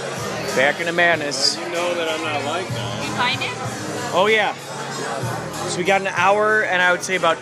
Back 0.57 0.81
in 0.81 0.87
the 0.87 0.93
madness. 0.95 1.59
You 1.59 1.69
know 1.69 1.95
that 1.95 2.09
I'm 2.09 2.23
not 2.23 2.43
like 2.47 2.69
that. 2.69 3.05
You 3.05 3.13
find 3.17 3.43
it? 3.43 3.53
Oh, 4.15 4.29
yeah. 4.33 4.55
So 5.69 5.77
we 5.77 5.85
got 5.85 6.01
an 6.01 6.07
hour, 6.07 6.63
and 6.63 6.81
I 6.81 6.91
would 6.91 7.03
say 7.03 7.17
about. 7.17 7.37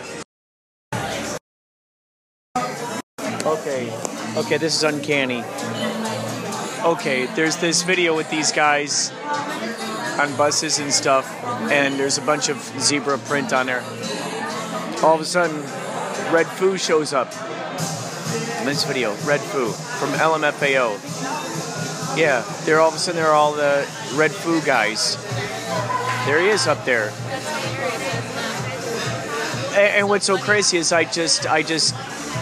Okay. 3.65 3.91
Okay, 4.37 4.57
this 4.57 4.75
is 4.75 4.83
uncanny. 4.83 5.43
Okay, 6.83 7.25
there's 7.35 7.57
this 7.57 7.81
video 7.81 8.15
with 8.15 8.29
these 8.29 8.51
guys 8.51 9.11
on 10.19 10.37
buses 10.37 10.77
and 10.77 10.93
stuff, 10.93 11.27
and 11.71 11.99
there's 11.99 12.19
a 12.19 12.21
bunch 12.21 12.49
of 12.49 12.57
zebra 12.79 13.17
print 13.17 13.53
on 13.53 13.65
there. 13.65 13.81
All 15.01 15.15
of 15.15 15.21
a 15.21 15.25
sudden, 15.25 15.63
Redfoo 16.31 16.77
shows 16.77 17.11
up. 17.11 17.33
In 18.59 18.67
this 18.67 18.83
video, 18.83 19.15
Redfoo 19.25 19.73
from 19.97 20.09
LMFAO. 20.11 20.99
Yeah, 22.15 22.45
they're 22.65 22.79
all 22.79 22.89
of 22.89 22.93
a 22.93 22.99
sudden 22.99 23.19
they're 23.19 23.31
all 23.31 23.53
the 23.53 23.83
Redfoo 24.13 24.63
guys. 24.63 25.17
There 26.27 26.39
he 26.39 26.49
is 26.49 26.67
up 26.67 26.85
there. 26.85 27.11
And, 29.71 29.97
and 29.97 30.07
what's 30.07 30.27
so 30.27 30.37
crazy 30.37 30.77
is 30.77 30.91
I 30.91 31.05
just, 31.05 31.47
I 31.47 31.63
just, 31.63 31.95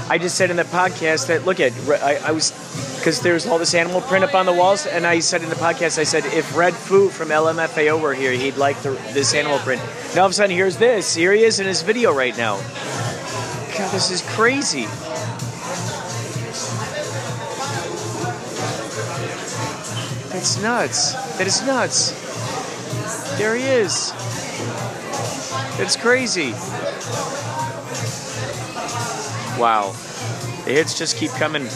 I 0.09 0.17
just 0.17 0.35
said 0.35 0.51
in 0.51 0.57
the 0.57 0.63
podcast 0.63 1.27
that 1.27 1.45
look 1.45 1.59
at, 1.59 1.71
I, 2.01 2.15
I 2.27 2.31
was, 2.31 2.51
because 2.97 3.21
there's 3.21 3.45
all 3.45 3.57
this 3.57 3.73
animal 3.73 4.01
print 4.01 4.23
up 4.23 4.35
on 4.35 4.45
the 4.45 4.53
walls, 4.53 4.85
and 4.85 5.07
I 5.07 5.19
said 5.19 5.41
in 5.43 5.49
the 5.49 5.55
podcast, 5.55 5.97
I 5.97 6.03
said 6.03 6.25
if 6.25 6.53
Redfoo 6.53 7.09
from 7.09 7.29
LMFAO 7.29 7.99
were 8.01 8.13
here, 8.13 8.31
he'd 8.31 8.57
like 8.57 8.81
the, 8.81 8.91
this 9.13 9.33
animal 9.33 9.59
print. 9.59 9.81
Now 10.13 10.21
all 10.21 10.25
of 10.27 10.31
a 10.31 10.35
sudden, 10.35 10.55
here's 10.55 10.77
this. 10.77 11.15
Here 11.15 11.31
he 11.33 11.43
is 11.43 11.59
in 11.59 11.67
his 11.67 11.81
video 11.81 12.13
right 12.13 12.37
now. 12.37 12.57
God, 13.77 13.91
this 13.91 14.11
is 14.11 14.21
crazy. 14.35 14.85
That's 20.31 20.61
nuts. 20.61 21.13
That 21.37 21.47
is 21.47 21.65
nuts. 21.65 22.11
There 23.37 23.55
he 23.55 23.63
is. 23.63 24.11
That's 25.77 25.95
crazy. 25.95 26.53
Wow. 29.57 29.91
The 30.65 30.71
hits 30.71 30.97
just 30.97 31.17
keep 31.17 31.31
coming. 31.31 31.67